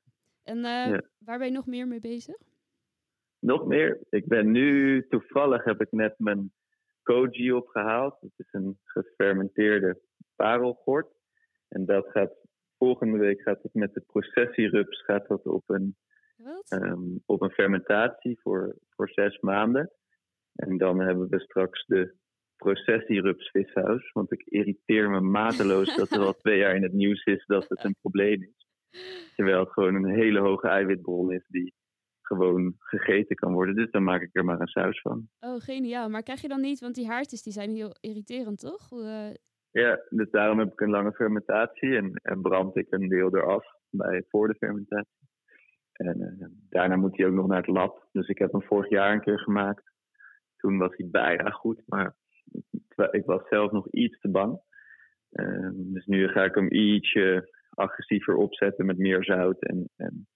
en 0.43 0.59
ja. 0.59 1.03
waar 1.19 1.39
ben 1.39 1.47
je 1.47 1.53
nog 1.53 1.67
meer 1.67 1.89
mee 1.89 2.01
bezig? 2.01 2.37
Nog 3.39 3.67
meer? 3.67 4.01
Ik 4.11 4.27
ben 4.27 4.51
nu, 4.51 5.07
toevallig 5.09 5.65
heb 5.65 5.81
ik 5.81 5.93
net 5.93 6.19
mijn 6.19 6.53
koji 7.03 7.53
opgehaald. 7.53 8.21
Dat 8.21 8.33
is 8.37 8.49
een 8.53 8.79
gefermenteerde 8.85 10.01
parelgort. 10.37 11.09
En 11.69 11.87
dat 11.87 12.07
gaat, 12.09 12.33
volgende 12.79 13.19
week 13.19 13.41
gaat 13.41 13.63
het 13.63 13.75
met 13.75 13.95
de 13.95 14.01
processierups 14.07 15.05
gaat 15.05 15.29
dat 15.29 15.47
op 15.47 15.63
een, 15.67 15.97
um, 16.69 17.23
op 17.27 17.43
een 17.43 17.51
fermentatie 17.51 18.41
voor, 18.41 18.77
voor 18.91 19.09
zes 19.09 19.41
maanden. 19.41 19.91
En 20.55 20.77
dan 20.77 21.01
hebben 21.01 21.29
we 21.29 21.41
straks 21.41 21.87
de 21.87 22.15
processierups 22.57 23.51
vishuis. 23.51 24.13
Want 24.13 24.33
ik 24.33 24.43
irriteer 24.43 25.11
me 25.11 25.21
mateloos 25.21 25.97
dat 25.97 26.11
er 26.11 26.19
al 26.19 26.37
twee 26.43 26.59
jaar 26.59 26.77
in 26.77 26.83
het 26.83 26.93
nieuws 26.93 27.25
is 27.25 27.45
dat 27.47 27.69
het 27.69 27.85
een 27.85 27.97
probleem 28.01 28.43
is. 28.43 28.67
Terwijl 29.37 29.61
het 29.61 29.73
gewoon 29.73 29.95
een 29.95 30.15
hele 30.15 30.41
hoge 30.41 30.69
eiwitbron 30.69 31.33
is 31.33 31.47
die 31.49 31.75
gewoon 32.21 32.75
gegeten 32.79 33.37
kan 33.37 33.53
worden. 33.53 33.75
Dus 33.75 33.91
dan 33.91 34.03
maak 34.03 34.23
ik 34.23 34.31
er 34.33 34.45
maar 34.45 34.61
een 34.61 34.67
saus 34.67 35.01
van. 35.01 35.29
Oh, 35.41 35.61
geniaal. 35.61 36.09
Maar 36.09 36.23
krijg 36.23 36.41
je 36.41 36.49
dan 36.49 36.61
niet, 36.61 36.81
want 36.81 36.95
die 36.95 37.07
haartjes 37.07 37.43
die 37.43 37.53
zijn 37.53 37.71
heel 37.71 37.97
irriterend, 38.01 38.59
toch? 38.59 38.93
Uh... 38.93 39.31
Ja, 39.77 40.01
dus 40.09 40.31
daarom 40.31 40.59
heb 40.59 40.73
ik 40.73 40.81
een 40.81 40.91
lange 40.91 41.13
fermentatie 41.13 41.97
en, 41.97 42.13
en 42.23 42.41
brand 42.41 42.77
ik 42.77 42.87
een 42.91 43.09
deel 43.09 43.37
eraf 43.37 43.67
bij, 43.91 44.25
voor 44.29 44.49
de 44.49 44.55
fermentatie. 44.55 45.29
En 45.93 46.21
uh, 46.21 46.47
daarna 46.69 46.97
moet 46.97 47.17
hij 47.17 47.27
ook 47.27 47.35
nog 47.35 47.47
naar 47.47 47.57
het 47.57 47.67
lab. 47.67 48.09
Dus 48.13 48.29
ik 48.29 48.39
heb 48.39 48.53
hem 48.53 48.63
vorig 48.63 48.91
jaar 48.91 49.13
een 49.13 49.21
keer 49.21 49.39
gemaakt. 49.39 49.93
Toen 50.57 50.79
was 50.79 50.97
hij 50.97 51.09
bijna 51.11 51.51
goed, 51.51 51.83
maar 51.87 52.15
ik 53.11 53.25
was 53.25 53.49
zelf 53.49 53.73
nog 53.73 53.89
iets 53.91 54.21
te 54.21 54.31
bang. 54.31 54.61
Uh, 55.33 55.71
dus 55.75 56.07
nu 56.07 56.29
ga 56.29 56.45
ik 56.45 56.55
hem 56.55 56.73
ietsje 56.73 57.55
agressiever 57.71 58.35
opzetten 58.35 58.87
met 58.87 58.99
meer 58.99 59.25
zout 59.25 59.63
en, 59.63 59.89
en 59.97 60.29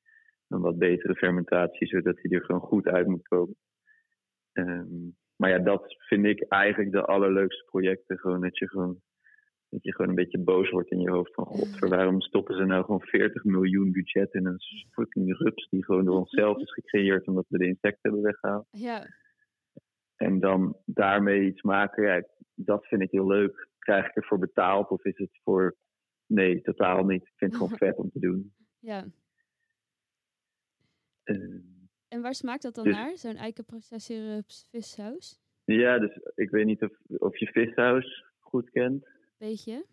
een 0.48 0.61
wat 0.61 0.79
betere 0.79 1.14
fermentatie, 1.14 1.87
zodat 1.87 2.18
hij 2.22 2.31
er 2.31 2.44
gewoon 2.44 2.61
goed 2.61 2.87
uit 2.87 3.07
moet 3.07 3.29
komen. 3.29 3.57
Um, 4.53 5.16
maar 5.37 5.50
ja, 5.50 5.59
dat 5.59 5.94
vind 5.98 6.24
ik 6.24 6.44
eigenlijk 6.48 6.92
de 6.92 7.05
allerleukste 7.05 7.64
projecten. 7.64 8.18
Gewoon 8.18 8.40
dat 8.40 8.59
je 8.59 8.68
gewoon, 8.68 9.00
dat 9.70 9.85
je 9.85 9.94
gewoon 9.94 10.09
een 10.09 10.14
beetje 10.22 10.38
boos 10.38 10.70
wordt 10.70 10.90
in 10.90 11.00
je 11.00 11.11
hoofd 11.11 11.35
van 11.35 11.44
god, 11.44 11.78
waarom 11.78 12.20
stoppen 12.20 12.56
ze 12.56 12.64
nou 12.64 12.85
gewoon 12.85 13.00
40 13.00 13.44
miljoen 13.44 13.92
budget 13.92 14.35
in 14.35 14.46
een 14.46 14.59
fucking 14.90 15.37
rups 15.38 15.68
die 15.68 15.85
gewoon 15.85 16.04
door 16.04 16.18
onszelf 16.18 16.59
is 16.59 16.72
gecreëerd 16.72 17.26
omdat 17.26 17.44
we 17.48 17.59
de 17.59 17.66
insecten 17.66 18.00
hebben 18.00 18.22
weggehaald. 18.22 18.66
Ja. 18.70 19.06
En 20.16 20.40
dan 20.40 20.76
daarmee 20.85 21.46
iets 21.46 21.62
maken, 21.62 22.04
ja, 22.04 22.24
dat 22.54 22.87
vind 22.87 23.02
ik 23.02 23.11
heel 23.11 23.26
leuk. 23.26 23.68
Krijg 23.78 24.06
ik 24.09 24.16
ervoor 24.16 24.38
betaald 24.38 24.90
of 24.90 25.04
is 25.04 25.18
het 25.18 25.40
voor. 25.42 25.76
Nee, 26.26 26.61
totaal 26.61 27.04
niet. 27.04 27.22
Ik 27.22 27.33
vind 27.37 27.52
het 27.52 27.61
gewoon 27.62 27.78
vet 27.88 27.96
om 27.96 28.11
te 28.11 28.18
doen. 28.18 28.52
Ja. 28.78 29.04
Uh, 31.24 31.61
en 32.09 32.22
waar 32.22 32.35
smaakt 32.35 32.62
dat 32.62 32.74
dan 32.74 32.85
Dus- 32.85 32.94
naar? 32.94 33.16
Zo'n 33.16 33.37
eikenprocessierups 33.37 34.66
vissaus? 34.70 35.40
ja, 35.64 35.98
dus 35.98 36.18
ik 36.35 36.50
weet 36.50 36.66
niet 36.66 36.83
of, 36.83 36.92
of 37.18 37.38
je 37.38 37.46
vissaus 37.46 38.24
goed 38.38 38.70
kent. 38.70 39.06
Beetje? 39.40 39.85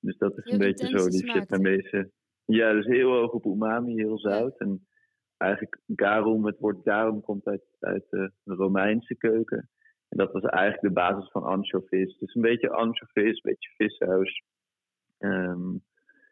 Dus 0.00 0.18
dat 0.18 0.38
is 0.38 0.44
Heel 0.44 0.52
een 0.52 0.58
beetje 0.58 0.98
zo 0.98 1.08
die 1.08 1.18
smaak, 1.18 1.36
Vietnamese. 1.36 2.10
Ja, 2.44 2.72
dus 2.72 2.86
heel 2.86 3.10
hoog 3.10 3.32
op 3.32 3.44
umami, 3.44 3.94
heel 3.94 4.18
zout. 4.18 4.58
En 4.58 4.86
eigenlijk 5.36 5.78
garum, 5.94 6.46
het 6.46 6.58
woord 6.58 6.78
garum 6.82 7.20
komt 7.20 7.46
uit, 7.46 7.62
uit 7.80 8.04
de 8.10 8.30
Romeinse 8.44 9.16
keuken. 9.16 9.70
En 10.08 10.18
dat 10.18 10.32
was 10.32 10.42
eigenlijk 10.42 10.82
de 10.82 11.00
basis 11.00 11.30
van 11.30 11.42
anchovies. 11.42 12.18
Dus 12.18 12.34
een 12.34 12.42
beetje 12.42 12.70
anchovies, 12.70 13.34
een 13.34 13.50
beetje 13.50 13.70
vissaus. 13.76 14.42
Ehm, 15.18 15.72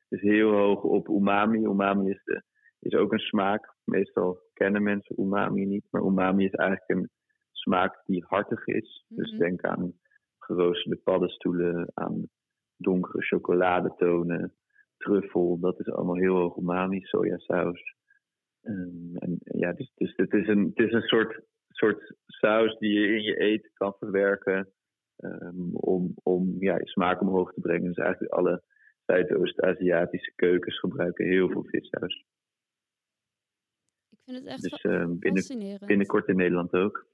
dus 0.09 0.21
heel 0.21 0.51
hoog 0.53 0.83
op 0.83 1.09
umami. 1.09 1.65
Umami 1.65 2.11
is, 2.11 2.23
de, 2.25 2.43
is 2.79 2.95
ook 2.95 3.13
een 3.13 3.19
smaak. 3.19 3.75
Meestal 3.85 4.39
kennen 4.53 4.83
mensen 4.83 5.21
umami 5.21 5.65
niet. 5.65 5.87
Maar 5.91 6.03
umami 6.03 6.45
is 6.45 6.53
eigenlijk 6.53 6.91
een 6.91 7.11
smaak 7.51 8.03
die 8.07 8.25
hartig 8.27 8.67
is. 8.67 9.05
Dus 9.09 9.31
Mhm. 9.31 9.39
denk 9.41 9.63
aan 9.65 9.95
geroosterde 10.45 10.97
paddenstoelen, 10.97 11.91
aan 11.95 12.29
donkere 12.77 13.23
chocoladetonen, 13.23 14.55
truffel. 14.97 15.59
Dat 15.61 15.81
is 15.81 15.91
allemaal 15.91 16.17
heel 16.17 16.35
hoog 16.35 16.57
umami, 16.57 17.01
sojasaus. 17.01 17.95
Ehm, 18.61 19.17
en 19.17 19.39
ja, 19.41 19.73
dus, 19.73 19.93
dus 19.95 20.13
het 20.17 20.33
is 20.33 20.49
een, 20.49 20.73
het 20.75 20.87
is 20.87 20.93
een 20.93 21.09
soort, 21.09 21.41
soort 21.69 22.15
saus 22.27 22.79
die 22.79 23.01
je 23.01 23.07
in 23.17 23.23
je 23.23 23.37
eten 23.37 23.71
kan 23.75 23.95
verwerken. 23.99 24.73
ehm, 25.17 25.75
om, 25.75 26.15
om 26.23 26.57
ja, 26.59 26.79
je 26.79 26.89
smaak 26.89 27.21
omhoog 27.21 27.53
te 27.53 27.61
brengen. 27.61 27.89
Dus 27.89 27.97
eigenlijk 27.97 28.33
alle 28.33 28.63
Zuidoost-Aziatische 29.07 30.33
keukens 30.35 30.79
gebruiken 30.79 31.27
heel 31.27 31.49
veel 31.49 31.65
vissaus. 31.65 32.25
Ik 34.11 34.19
vind 34.25 34.39
het 34.39 34.47
echt 34.47 34.63
Dus 34.63 34.81
ehm, 34.81 35.19
binnen, 35.19 35.79
binnenkort 35.87 36.29
in 36.29 36.37
Nederland 36.37 36.73
ook. 36.73 37.07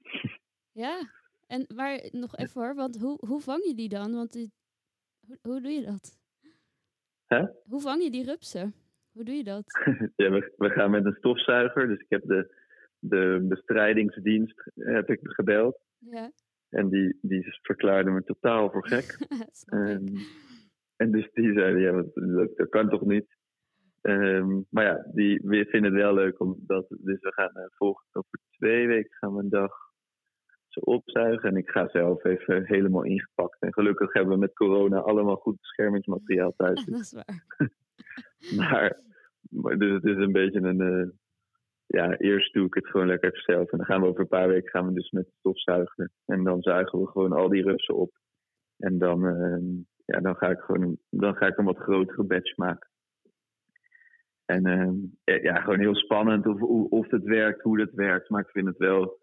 Ja, 0.71 1.09
en 1.51 1.65
maar 1.75 2.09
nog 2.11 2.35
even 2.35 2.61
hoor, 2.61 2.75
want 2.75 2.97
hoe, 2.97 3.17
hoe 3.27 3.41
vang 3.41 3.63
je 3.65 3.75
die 3.75 3.89
dan? 3.89 4.11
Want 4.13 4.31
die, 4.31 4.51
hoe, 5.27 5.37
hoe 5.41 5.61
doe 5.61 5.71
je 5.71 5.81
dat? 5.81 6.19
Hè? 7.25 7.45
Hoe 7.63 7.81
vang 7.81 8.03
je 8.03 8.11
die 8.11 8.25
rupsen? 8.25 8.73
Hoe 9.11 9.23
doe 9.23 9.35
je 9.35 9.43
dat? 9.43 9.63
Ja, 10.15 10.29
we, 10.29 10.53
we 10.57 10.69
gaan 10.69 10.91
met 10.91 11.05
een 11.05 11.15
stofzuiger. 11.17 11.87
Dus 11.87 11.99
ik 11.99 12.09
heb 12.09 12.23
de, 12.23 12.55
de 12.99 13.45
bestrijdingsdienst 13.49 14.71
heb 14.75 15.09
ik 15.09 15.19
gebeld. 15.21 15.79
Ja, 15.97 16.31
En 16.69 16.89
die, 16.89 17.17
die 17.21 17.59
verklaarde 17.61 18.11
me 18.11 18.23
totaal 18.23 18.71
voor 18.71 18.87
gek. 18.87 19.17
Ehm, 19.65 20.05
en 20.95 21.11
dus 21.11 21.29
die 21.33 21.53
zeiden, 21.53 21.81
ja, 21.81 21.91
dat, 21.91 22.13
dat, 22.13 22.57
dat 22.57 22.69
kan 22.69 22.89
toch 22.89 23.05
niet? 23.05 23.37
Ehm, 24.01 24.61
maar 24.69 24.85
ja, 24.85 25.05
die 25.13 25.41
we 25.43 25.65
vinden 25.65 25.91
het 25.91 26.01
wel 26.01 26.13
leuk. 26.13 26.39
Omdat, 26.39 26.85
dus 26.89 27.19
we 27.19 27.33
gaan 27.33 27.51
uh, 27.57 27.65
volgende 27.69 28.09
over 28.11 28.39
twee 28.49 28.87
weken 28.87 29.13
gaan 29.13 29.35
we 29.35 29.43
een 29.43 29.49
dag 29.49 29.90
ze 30.73 30.79
opzuigen. 30.85 31.49
En 31.49 31.57
ik 31.57 31.69
ga 31.69 31.87
zelf 31.87 32.23
even 32.23 32.65
helemaal 32.65 33.03
ingepakt. 33.03 33.61
En 33.61 33.73
gelukkig 33.73 34.13
hebben 34.13 34.33
we 34.33 34.39
met 34.39 34.53
corona 34.53 34.99
allemaal 34.99 35.35
goed 35.35 35.57
beschermingsmateriaal 35.57 36.53
thuis. 36.57 36.85
dat 36.85 36.99
is 36.99 37.13
waar. 37.13 37.45
Maar, 38.57 38.99
maar 39.49 39.77
dus 39.77 39.91
het 39.91 40.03
is 40.03 40.15
een 40.15 40.31
beetje 40.31 40.61
een. 40.61 40.81
eh, 40.81 41.09
ja, 41.85 42.17
eerst 42.17 42.53
doe 42.53 42.65
ik 42.65 42.73
het 42.73 42.87
gewoon 42.87 43.07
lekker 43.07 43.41
zelf. 43.41 43.71
En 43.71 43.77
dan 43.77 43.85
gaan 43.87 44.01
we 44.01 44.07
over 44.07 44.21
een 44.21 44.27
paar 44.27 44.47
weken 44.47 44.69
gaan 44.69 44.87
we 44.87 44.93
dus 44.93 45.11
met 45.11 45.31
stofzuigen. 45.39 46.11
En 46.25 46.43
dan 46.43 46.61
zuigen 46.61 46.99
we 46.99 47.07
gewoon 47.07 47.31
al 47.31 47.49
die 47.49 47.63
rupsen 47.63 47.95
op. 47.95 48.11
En 48.77 48.97
dan, 48.97 49.27
ehm, 49.27 49.65
ja, 50.05 50.19
dan 50.19 50.35
ga 50.35 50.49
ik 50.49 50.59
gewoon 50.59 50.81
een, 50.81 50.99
dan 51.09 51.35
ga 51.35 51.47
ik 51.47 51.57
een 51.57 51.65
wat 51.65 51.77
grotere 51.77 52.23
batch 52.23 52.57
maken. 52.57 52.89
En 54.45 54.65
ehm, 54.65 54.95
eh, 55.23 55.43
ja, 55.43 55.61
gewoon 55.61 55.79
heel 55.79 55.95
spannend 55.95 56.47
of, 56.47 56.61
of 56.89 57.09
het 57.09 57.23
werkt, 57.23 57.61
hoe 57.61 57.79
het 57.79 57.93
werkt. 57.93 58.29
Maar 58.29 58.41
ik 58.41 58.49
vind 58.49 58.67
het 58.67 58.77
wel 58.77 59.19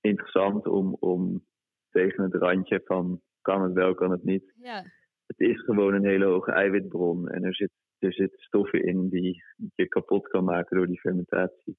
interessant 0.00 0.66
om, 0.66 0.94
om 1.00 1.44
tegen 1.90 2.24
het 2.24 2.34
randje 2.34 2.80
van 2.84 3.20
kan 3.40 3.62
het 3.62 3.72
wel, 3.72 3.94
kan 3.94 4.10
het 4.10 4.24
niet 4.24 4.52
Ja, 4.56 4.84
het 5.26 5.38
is 5.40 5.60
gewoon 5.64 5.94
een 5.94 6.04
hele 6.06 6.24
hoge 6.24 6.52
eiwitbron. 6.52 7.28
En 7.28 7.44
er 7.44 7.54
zit, 7.54 7.70
er 7.98 8.12
zitten 8.12 8.38
stoffen 8.40 8.82
in 8.84 9.08
die 9.08 9.42
je 9.74 9.88
kapot 9.88 10.28
kan 10.28 10.44
maken 10.44 10.76
door 10.76 10.86
die 10.86 11.00
fermentatie. 11.00 11.76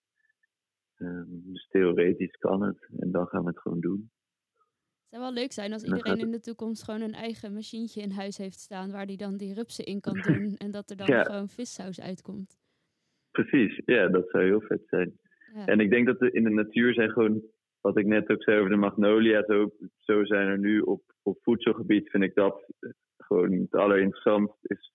Ehm, 0.95 1.25
dus 1.27 1.67
theoretisch 1.67 2.35
kan 2.37 2.61
het. 2.63 2.87
En 2.97 3.11
dan 3.11 3.27
gaan 3.27 3.41
we 3.43 3.49
het 3.49 3.59
gewoon 3.59 3.79
doen. 3.79 4.11
het 4.51 5.09
zou 5.09 5.21
wel 5.23 5.33
leuk 5.33 5.51
zijn 5.51 5.73
als 5.73 5.83
iedereen 5.83 6.19
in 6.19 6.31
de 6.31 6.39
toekomst 6.39 6.83
gewoon 6.83 7.01
een 7.01 7.13
eigen 7.13 7.53
machientje 7.53 8.01
in 8.01 8.11
huis 8.11 8.37
heeft 8.37 8.59
staan 8.59 8.91
waar 8.91 9.05
die 9.05 9.17
dan 9.17 9.37
die 9.37 9.53
rupsen 9.53 9.85
in 9.85 9.99
kan 9.99 10.13
doen 10.21 10.55
en 10.63 10.71
dat 10.71 10.89
er 10.89 10.97
dan 10.97 11.07
Ja. 11.07 11.23
gewoon 11.23 11.49
vissaus 11.49 12.01
uitkomt. 12.01 12.57
Precies, 13.31 13.81
ja, 13.85 14.07
dat 14.07 14.29
zou 14.29 14.43
heel 14.43 14.61
vet 14.61 14.81
zijn. 14.87 15.19
Ja. 15.53 15.65
En 15.65 15.79
ik 15.79 15.89
denk 15.89 16.05
dat 16.07 16.21
in 16.21 16.43
de 16.43 16.49
natuur 16.49 16.93
zijn 16.93 17.09
gewoon, 17.09 17.41
wat 17.81 17.97
ik 17.97 18.05
net 18.05 18.29
ook 18.29 18.43
zei 18.43 18.57
over 18.57 18.69
de 18.69 18.75
magnolia's, 18.75 19.47
ook, 19.47 19.73
zo 19.97 20.25
zijn 20.25 20.47
er 20.47 20.59
nu 20.59 20.79
op, 20.79 21.01
op 21.21 21.37
voedselgebied, 21.41 22.09
vind 22.09 22.23
ik 22.23 22.35
dat 22.35 22.65
gewoon 23.17 23.51
het 23.51 23.75
allerinteressantst 23.75 24.57
is. 24.61 24.91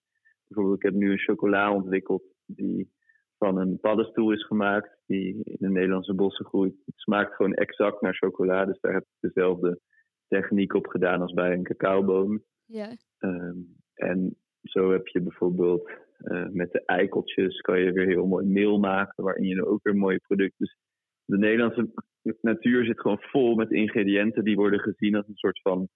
Bijvoorbeeld, 0.47 0.77
ik 0.77 0.91
heb 0.91 0.95
nu 0.95 1.11
een 1.11 1.19
chocola 1.19 1.73
ontwikkeld 1.73 2.23
die 2.47 2.93
van 3.39 3.59
een 3.59 3.79
paddenstoel 3.81 4.33
is 4.33 4.47
gemaakt, 4.47 4.99
die 5.07 5.45
in 5.45 5.57
de 5.59 5.71
Nederlandse 5.71 6.15
bossen 6.15 6.45
groeit. 6.45 6.75
Het 6.85 6.95
smaakt 6.97 7.35
gewoon 7.35 7.55
exact 7.55 8.01
naar 8.01 8.15
chocola, 8.15 8.65
dus 8.65 8.81
daar 8.81 8.93
heb 8.93 9.03
ik 9.03 9.31
dezelfde 9.33 9.81
techniek 10.29 10.75
op 10.75 10.87
gedaan 10.87 11.21
als 11.21 11.33
bij 11.33 11.53
een 11.53 11.63
cacaoboom. 11.63 12.43
ja. 12.65 12.97
Ehm, 13.19 13.59
en 13.95 14.37
zo 14.63 14.93
heb 14.93 15.07
je 15.07 15.21
bijvoorbeeld 15.21 15.91
eh, 16.19 16.47
met 16.49 16.73
de 16.73 16.83
eikeltjes 16.85 17.61
kan 17.61 17.81
je 17.81 17.93
weer 17.93 18.07
heel 18.07 18.27
mooi 18.27 18.47
meel 18.47 18.79
maken, 18.79 19.25
waarin 19.25 19.47
je 19.47 19.67
ook 19.67 19.83
weer 19.83 19.97
mooie 19.97 20.21
producten. 20.21 20.77
De 21.25 21.39
Nederlandse 21.39 21.91
natuur 22.41 22.85
zit 22.85 23.01
gewoon 23.01 23.21
vol 23.21 23.55
met 23.55 23.71
ingrediënten 23.71 24.45
die 24.45 24.57
worden 24.57 24.81
gezien 24.81 25.15
als 25.15 25.29
een 25.29 25.37
soort 25.37 25.61
van 25.61 25.89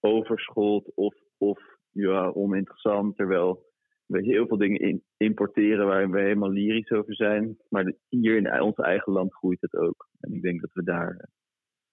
overschot 0.00 0.94
of, 0.94 1.14
of 1.38 1.60
ja, 1.90 2.30
oninteressant. 2.30 3.16
Terwijl 3.16 3.66
we 4.06 4.22
heel 4.22 4.46
veel 4.46 4.56
dingen 4.56 4.80
in, 4.80 5.04
importeren 5.16 5.86
waar 5.86 6.10
we 6.10 6.20
helemaal 6.20 6.50
lyrisch 6.50 6.90
over 6.90 7.14
zijn. 7.14 7.56
Maar 7.68 7.92
hier 8.08 8.36
in 8.36 8.60
ons 8.62 8.76
eigen 8.76 9.12
land 9.12 9.34
groeit 9.34 9.60
het 9.60 9.74
ook. 9.74 10.08
En 10.20 10.32
ik 10.32 10.42
denk 10.42 10.60
dat 10.60 10.72
we 10.72 10.82
daar 10.82 11.10
eh, 11.10 11.30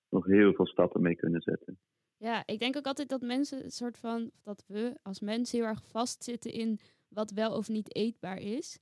nog 0.09 0.25
heel 0.25 0.53
veel 0.53 0.67
stappen 0.67 1.01
mee 1.01 1.15
kunnen 1.15 1.41
zetten. 1.41 1.79
Ja, 2.17 2.43
ik 2.45 2.59
denk 2.59 2.77
ook 2.77 2.85
altijd 2.85 3.09
dat 3.09 3.21
mensen 3.21 3.63
een 3.63 3.71
soort 3.71 3.97
van, 3.97 4.31
dat 4.43 4.63
we 4.67 4.97
als 5.01 5.19
mensen 5.19 5.59
heel 5.59 5.67
erg 5.67 5.85
vastzitten 5.85 6.51
in 6.51 6.79
wat 7.07 7.31
wel 7.31 7.55
of 7.55 7.69
niet 7.69 7.95
eetbaar 7.95 8.39
is. 8.39 8.79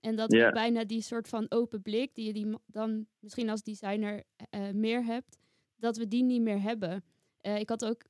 En 0.00 0.16
dat 0.16 0.28
bijna 0.28 0.84
die 0.84 1.02
soort 1.02 1.28
van 1.28 1.46
open 1.48 1.82
blik, 1.82 2.14
die 2.14 2.26
je 2.26 2.32
die 2.32 2.54
dan 2.66 3.06
misschien 3.18 3.50
als 3.50 3.62
designer 3.62 4.22
eh, 4.50 4.70
meer 4.70 5.04
hebt, 5.04 5.38
dat 5.76 5.96
we 5.96 6.08
die 6.08 6.22
niet 6.22 6.42
meer 6.42 6.60
hebben. 6.60 7.04
Eh, 7.40 7.58
ik 7.58 7.68
had 7.68 7.84
ook 7.84 8.04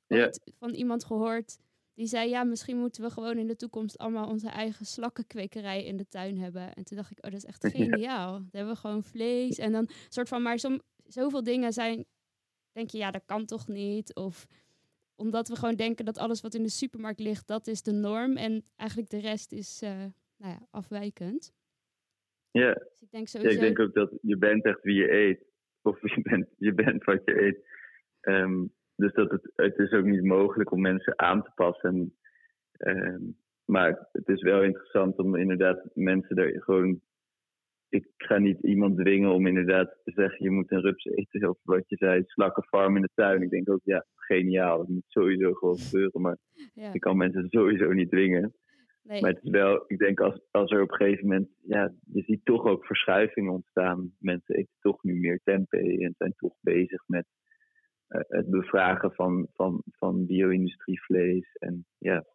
van 0.57 0.73
iemand 0.73 1.05
gehoord 1.05 1.57
die 1.99 2.07
zei, 2.07 2.29
ja, 2.29 2.43
misschien 2.43 2.77
moeten 2.77 3.03
we 3.03 3.09
gewoon 3.09 3.37
in 3.37 3.47
de 3.47 3.55
toekomst 3.55 3.97
allemaal 3.97 4.27
onze 4.27 4.49
eigen 4.49 4.85
slakkenkwekerij 4.85 5.85
in 5.85 5.97
de 5.97 6.07
tuin 6.07 6.37
hebben. 6.37 6.73
En 6.73 6.83
toen 6.83 6.97
dacht 6.97 7.11
ik, 7.11 7.17
oh, 7.17 7.31
dat 7.31 7.43
is 7.43 7.45
echt 7.45 7.67
geniaal. 7.75 8.31
Dan 8.31 8.49
hebben 8.51 8.73
we 8.73 8.79
gewoon 8.79 9.03
vlees 9.03 9.57
en 9.57 9.71
dan 9.71 9.89
soort 10.09 10.27
van, 10.27 10.41
maar 10.41 10.59
zoveel 11.07 11.43
dingen 11.43 11.73
zijn, 11.73 12.05
denk 12.71 12.89
je, 12.89 12.97
ja, 12.97 13.11
dat 13.11 13.25
kan 13.25 13.45
toch 13.45 13.67
niet? 13.67 14.15
Of 14.15 14.47
omdat 15.15 15.47
we 15.47 15.55
gewoon 15.55 15.75
denken 15.75 16.05
dat 16.05 16.17
alles 16.17 16.41
wat 16.41 16.53
in 16.53 16.63
de 16.63 16.69
supermarkt 16.69 17.19
ligt, 17.19 17.47
dat 17.47 17.67
is 17.67 17.81
de 17.81 17.91
norm. 17.91 18.37
En 18.37 18.65
eigenlijk 18.75 19.09
de 19.09 19.19
rest 19.19 19.51
is 19.51 19.81
eh, 19.81 19.97
nou 20.37 20.53
ja, 20.53 20.67
afwijkend. 20.69 21.51
Ja, 22.51 22.73
Dus 22.73 23.01
ik 23.01 23.11
denk 23.11 23.27
Ja, 23.27 23.39
sowieso... 23.39 23.55
ik 23.55 23.61
denk 23.61 23.79
ook 23.79 23.93
dat 23.93 24.17
je 24.21 24.37
bent 24.37 24.65
echt 24.65 24.81
wie 24.81 24.95
je 24.95 25.11
eet. 25.11 25.43
Of 25.81 26.01
je 26.15 26.21
bent, 26.21 26.47
je 26.57 26.73
bent 26.73 27.03
wat 27.03 27.21
je 27.25 27.41
eet. 27.41 27.67
Ehm, 28.19 28.65
dus 28.95 29.13
dat 29.13 29.31
het, 29.31 29.51
het 29.55 29.77
is 29.77 29.91
ook 29.91 30.05
niet 30.05 30.23
mogelijk 30.23 30.71
om 30.71 30.81
mensen 30.81 31.19
aan 31.19 31.43
te 31.43 31.51
passen. 31.55 31.89
En 31.89 32.13
Ehm, 32.79 33.21
maar 33.65 34.07
het 34.11 34.27
is 34.27 34.41
wel 34.41 34.63
interessant 34.63 35.17
om 35.17 35.35
inderdaad 35.35 35.89
mensen 35.93 36.35
er 36.35 36.61
gewoon. 36.63 37.01
Ik 37.89 38.07
ga 38.17 38.37
niet 38.37 38.61
iemand 38.61 38.97
dwingen 38.97 39.33
om 39.33 39.47
inderdaad 39.47 39.97
te 40.03 40.11
zeggen: 40.11 40.43
je 40.43 40.51
moet 40.51 40.71
een 40.71 40.81
rups 40.81 41.05
eten. 41.05 41.49
Of 41.49 41.57
wat 41.63 41.89
je 41.89 41.95
zei, 41.95 42.23
slakkenfarm 42.25 42.95
in 42.95 43.01
de 43.01 43.09
tuin. 43.13 43.41
Ik 43.41 43.49
denk 43.49 43.69
ook, 43.69 43.81
ja, 43.83 44.05
geniaal. 44.15 44.77
Dat 44.77 44.87
moet 44.87 45.03
sowieso 45.07 45.53
gewoon 45.53 45.77
gebeuren. 45.77 46.21
Maar 46.21 46.37
Ja. 46.73 46.93
je 46.93 46.99
kan 46.99 47.17
mensen 47.17 47.47
sowieso 47.49 47.91
niet 47.91 48.11
dwingen. 48.11 48.53
Nee. 49.09 49.21
Maar 49.21 49.31
het 49.31 49.43
is 49.43 49.49
wel, 49.49 49.83
ik 49.87 49.97
denk 49.97 50.19
als, 50.19 50.39
als 50.51 50.71
er 50.71 50.81
op 50.81 50.91
een 50.91 50.97
gegeven 50.97 51.27
moment, 51.27 51.49
ja, 51.61 51.93
je 52.05 52.23
ziet 52.23 52.45
toch 52.45 52.65
ook 52.65 52.85
verschuivingen 52.85 53.53
ontstaan. 53.53 54.15
Mensen 54.19 54.55
eten 54.55 54.75
toch 54.79 55.03
nu 55.03 55.19
meer 55.19 55.39
tempeh 55.43 56.03
en 56.05 56.13
zijn 56.17 56.33
toch 56.37 56.55
bezig 56.61 57.03
met 57.07 57.25
eh, 58.07 58.21
het 58.27 58.49
bevragen 58.49 59.11
van, 59.13 59.47
van, 59.53 59.83
van 59.85 60.25
bio-industrievlees. 60.25 61.55
En 61.59 61.85
ja, 61.97 62.25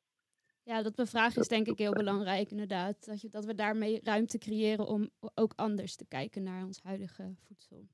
Ja, 0.62 0.82
dat 0.82 0.94
bevragen 0.94 1.40
is 1.40 1.48
denk 1.48 1.66
ik 1.66 1.78
heel 1.78 1.92
belangrijk 1.92 2.50
inderdaad. 2.50 3.06
Dat, 3.06 3.20
je, 3.20 3.28
dat 3.28 3.44
we 3.44 3.54
daarmee 3.54 4.00
ruimte 4.02 4.38
creëren 4.38 4.86
om 4.86 5.10
ook 5.34 5.52
anders 5.56 5.96
te 5.96 6.06
kijken 6.08 6.42
naar 6.42 6.64
ons 6.64 6.82
huidige 6.82 7.34
voedsel. 7.46 7.86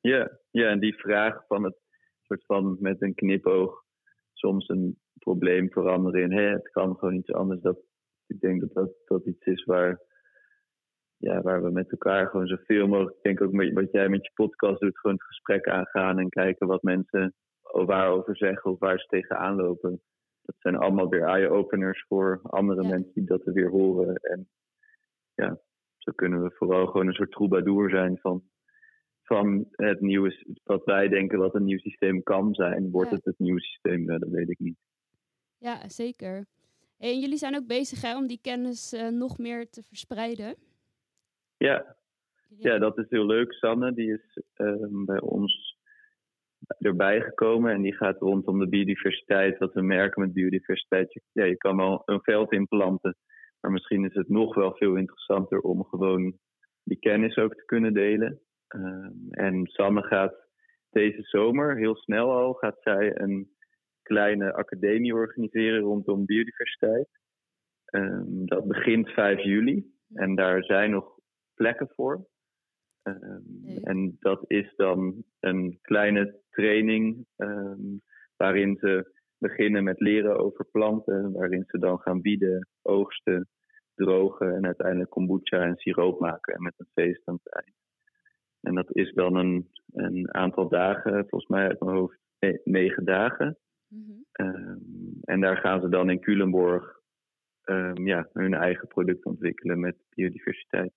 ja, 0.00 0.38
ja, 0.50 0.68
en 0.68 0.80
die 0.80 0.94
vraag 0.94 1.46
van 1.46 1.64
het 1.64 1.76
soort 2.22 2.44
van 2.44 2.76
met 2.80 3.02
een 3.02 3.14
knipoog 3.14 3.84
soms 4.32 4.68
een 4.68 4.98
probleem 5.18 5.70
veranderen 5.70 6.22
in, 6.22 6.32
hé, 6.32 6.50
het 6.50 6.70
kan 6.70 6.96
gewoon 6.96 7.14
iets 7.16 7.32
anders. 7.32 7.60
Dat, 7.60 7.90
ik 8.34 8.40
denk 8.40 8.60
dat 8.60 8.72
dat, 8.72 8.90
dat 9.04 9.26
iets 9.26 9.46
is 9.46 9.64
waar, 9.64 10.00
ja, 11.16 11.42
waar 11.42 11.62
we 11.62 11.70
met 11.70 11.90
elkaar 11.90 12.26
gewoon 12.26 12.46
zoveel 12.46 12.86
mogelijk, 12.86 13.16
ik 13.16 13.22
denk 13.22 13.40
ook 13.40 13.52
met, 13.52 13.72
wat 13.72 13.90
jij 13.92 14.08
met 14.08 14.24
je 14.24 14.30
podcast 14.34 14.80
doet, 14.80 14.98
gewoon 14.98 15.16
het 15.16 15.26
gesprek 15.26 15.68
aangaan 15.68 16.18
en 16.18 16.28
kijken 16.28 16.66
wat 16.66 16.82
mensen 16.82 17.34
waarover 17.62 18.36
zeggen 18.36 18.70
of 18.70 18.78
waar 18.78 18.98
ze 18.98 19.06
tegenaan 19.06 19.56
lopen. 19.56 20.02
Dat 20.42 20.54
zijn 20.58 20.76
allemaal 20.76 21.08
weer 21.08 21.22
eye-openers 21.22 22.04
voor 22.08 22.40
andere 22.42 22.82
Ja. 22.82 22.88
mensen 22.88 23.12
die 23.14 23.24
dat 23.24 23.46
er 23.46 23.52
weer 23.52 23.70
horen. 23.70 24.14
En 24.14 24.48
ja, 25.34 25.60
zo 25.96 26.12
kunnen 26.12 26.42
we 26.42 26.50
vooral 26.50 26.86
gewoon 26.86 27.06
een 27.06 27.12
soort 27.14 27.30
troubadour 27.30 27.90
zijn 27.90 28.18
van, 28.18 28.42
van 29.22 29.66
het 29.70 30.00
nieuwe, 30.00 30.58
wat 30.64 30.84
wij 30.84 31.08
denken 31.08 31.38
wat 31.38 31.54
een 31.54 31.64
nieuw 31.64 31.78
systeem 31.78 32.22
kan 32.22 32.54
zijn. 32.54 32.90
Wordt 32.90 33.10
Ja. 33.10 33.16
het 33.16 33.24
het 33.24 33.38
nieuwe 33.38 33.60
systeem? 33.60 34.04
Nou, 34.04 34.18
dat 34.18 34.28
weet 34.28 34.50
ik 34.50 34.58
niet. 34.58 34.76
Ja, 35.58 35.88
zeker. 35.88 36.46
En 37.02 37.18
jullie 37.20 37.36
zijn 37.36 37.56
ook 37.56 37.66
bezig 37.66 38.02
hè, 38.02 38.16
om 38.16 38.26
die 38.26 38.38
kennis 38.42 38.92
eh, 38.92 39.08
nog 39.08 39.38
meer 39.38 39.70
te 39.70 39.82
verspreiden. 39.82 40.54
Ja, 41.56 41.96
Ja, 42.58 42.78
dat 42.78 42.98
is 42.98 43.06
heel 43.08 43.26
leuk. 43.26 43.52
Sanne, 43.52 43.92
die 43.94 44.12
is 44.12 44.42
ehm, 44.54 45.04
bij 45.04 45.20
ons 45.20 45.78
erbij 46.78 47.20
gekomen 47.20 47.72
en 47.72 47.82
die 47.82 47.94
gaat 47.96 48.20
rondom 48.20 48.58
de 48.58 48.68
biodiversiteit. 48.68 49.58
Wat 49.58 49.72
we 49.72 49.82
merken 49.82 50.22
met 50.22 50.32
biodiversiteit, 50.32 51.12
je- 51.12 51.22
ja, 51.32 51.44
je 51.44 51.56
kan 51.56 51.76
wel 51.76 52.02
een 52.04 52.22
veld 52.22 52.52
inplanten, 52.52 53.16
maar 53.60 53.70
misschien 53.70 54.04
is 54.04 54.14
het 54.14 54.28
nog 54.28 54.54
wel 54.54 54.74
veel 54.76 54.96
interessanter 54.96 55.60
om 55.60 55.84
gewoon 55.84 56.38
die 56.84 56.98
kennis 56.98 57.36
ook 57.36 57.54
te 57.54 57.64
kunnen 57.64 57.94
delen. 57.94 58.40
Ehm, 58.68 59.12
en 59.30 59.66
Sanne 59.66 60.02
gaat 60.02 60.34
deze 60.90 61.22
zomer, 61.22 61.76
heel 61.76 61.96
snel 61.96 62.30
al, 62.32 62.52
gaat 62.52 62.78
zij 62.80 63.20
een 63.20 63.50
kleine 64.02 64.52
academie 64.52 65.14
organiseren 65.14 65.80
rondom 65.80 66.24
biodiversiteit. 66.24 67.08
Ehm, 67.84 68.44
dat 68.44 68.66
begint 68.66 69.08
5 69.08 69.42
juli 69.42 69.92
en 70.14 70.34
daar 70.34 70.64
zijn 70.64 70.90
nog 70.90 71.18
plekken 71.54 71.88
voor. 71.94 72.26
Ehm, 73.02 73.78
en 73.82 74.16
dat 74.20 74.44
is 74.46 74.72
dan 74.76 75.24
een 75.40 75.78
kleine 75.82 76.40
training 76.50 77.26
ehm, 77.36 77.96
waarin 78.36 78.76
ze 78.80 79.12
beginnen 79.38 79.84
met 79.84 80.00
leren 80.00 80.38
over 80.38 80.64
planten, 80.64 81.32
waarin 81.32 81.64
ze 81.66 81.78
dan 81.78 81.98
gaan 81.98 82.20
bieden, 82.20 82.68
oogsten, 82.82 83.48
drogen 83.94 84.54
en 84.54 84.66
uiteindelijk 84.66 85.10
kombucha 85.10 85.62
en 85.62 85.76
siroop 85.76 86.20
maken 86.20 86.54
en 86.54 86.62
met 86.62 86.74
een 86.76 86.88
feest 86.92 87.22
aan 87.24 87.38
het 87.42 87.54
eind. 87.54 87.76
En 88.60 88.74
dat 88.74 88.96
is 88.96 89.12
dan 89.12 89.36
een, 89.36 89.70
een 89.92 90.34
aantal 90.34 90.68
dagen, 90.68 91.12
volgens 91.12 91.50
mij 91.50 91.68
uit 91.68 91.80
mijn 91.80 91.96
hoofd 91.96 92.18
ne- 92.38 92.60
negen 92.64 93.04
dagen. 93.04 93.58
Ehm, 94.42 94.78
en 95.24 95.40
daar 95.40 95.56
gaan 95.56 95.80
ze 95.80 95.88
dan 95.88 96.10
in 96.10 96.20
Culemborg 96.20 97.00
ehm, 97.62 98.06
ja, 98.06 98.28
hun 98.32 98.54
eigen 98.54 98.88
product 98.88 99.24
ontwikkelen 99.24 99.80
met 99.80 99.96
biodiversiteit. 100.08 100.92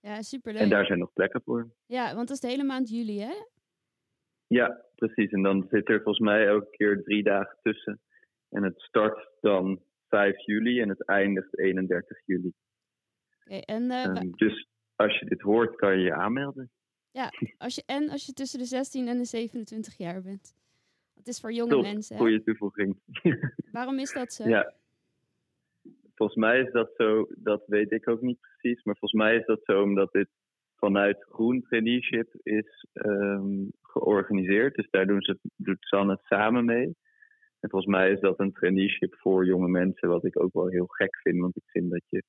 Ja, 0.00 0.22
superleuk. 0.22 0.62
En 0.62 0.68
daar 0.68 0.86
zijn 0.86 0.98
nog 0.98 1.12
plekken 1.12 1.42
voor. 1.42 1.70
Ja, 1.86 2.04
want 2.14 2.28
dat 2.28 2.36
is 2.36 2.40
de 2.40 2.48
hele 2.48 2.64
maand 2.64 2.88
juli, 2.88 3.20
hè? 3.20 3.32
Ja, 4.46 4.84
precies. 4.94 5.30
En 5.30 5.42
dan 5.42 5.66
zit 5.70 5.88
er 5.88 6.02
volgens 6.02 6.18
mij 6.18 6.46
elke 6.46 6.70
keer 6.70 7.02
drie 7.02 7.22
dagen 7.22 7.58
tussen. 7.62 8.00
En 8.48 8.62
het 8.62 8.80
start 8.80 9.30
dan 9.40 9.82
5 10.08 10.44
juli 10.46 10.80
en 10.80 10.88
het 10.88 11.06
eindigt 11.06 11.58
31 11.58 12.18
juli. 12.24 12.52
Oké, 13.44 13.56
en, 13.56 13.90
eh, 13.90 14.04
Ehm, 14.04 14.30
dus 14.30 14.68
als 14.94 15.18
je 15.18 15.26
dit 15.26 15.40
hoort, 15.40 15.76
kan 15.76 15.98
je 15.98 16.04
je 16.04 16.14
aanmelden. 16.14 16.70
als 17.58 17.74
je, 17.74 17.82
en 17.86 18.10
als 18.10 18.26
je 18.26 18.32
tussen 18.32 18.58
de 18.58 18.64
16 18.64 19.08
en 19.08 19.18
de 19.18 19.24
27 19.24 19.96
jaar 19.96 20.22
bent. 20.22 20.54
Is 21.28 21.40
voor 21.40 21.52
jonge 21.52 21.80
mensen. 21.80 22.16
hè? 22.16 22.22
goede 22.22 22.42
toevoeging. 22.42 22.96
Waarom 23.72 23.98
is 23.98 24.12
dat 24.12 24.32
zo? 24.32 24.48
ja. 24.48 24.74
Volgens 26.14 26.38
mij 26.38 26.60
is 26.60 26.72
dat 26.72 26.90
zo, 26.96 27.26
dat 27.36 27.62
weet 27.66 27.92
ik 27.92 28.08
ook 28.08 28.20
niet 28.20 28.40
precies, 28.40 28.84
maar 28.84 28.96
volgens 28.96 29.22
mij 29.22 29.36
is 29.36 29.46
dat 29.46 29.60
zo 29.62 29.82
omdat 29.82 30.12
dit 30.12 30.28
vanuit 30.76 31.24
Groen 31.28 31.62
Traineeship 31.62 32.34
is 32.42 32.86
ehm, 32.92 33.64
georganiseerd. 33.82 34.74
Dus 34.74 34.90
daar 34.90 35.06
doen 35.06 35.22
ze, 35.22 35.38
doet 35.56 35.76
Sanne 35.80 36.12
het 36.12 36.24
samen 36.24 36.64
mee. 36.64 36.96
En 37.60 37.70
volgens 37.70 37.92
mij 37.92 38.12
is 38.12 38.20
dat 38.20 38.40
een 38.40 38.52
traineeship 38.52 39.14
voor 39.14 39.46
jonge 39.46 39.68
mensen, 39.68 40.08
wat 40.08 40.24
ik 40.24 40.40
ook 40.42 40.52
wel 40.52 40.68
heel 40.68 40.86
gek 40.86 41.16
vind, 41.16 41.40
want 41.40 41.56
ik 41.56 41.62
vind 41.66 41.90
dat 41.90 42.02
je 42.08 42.22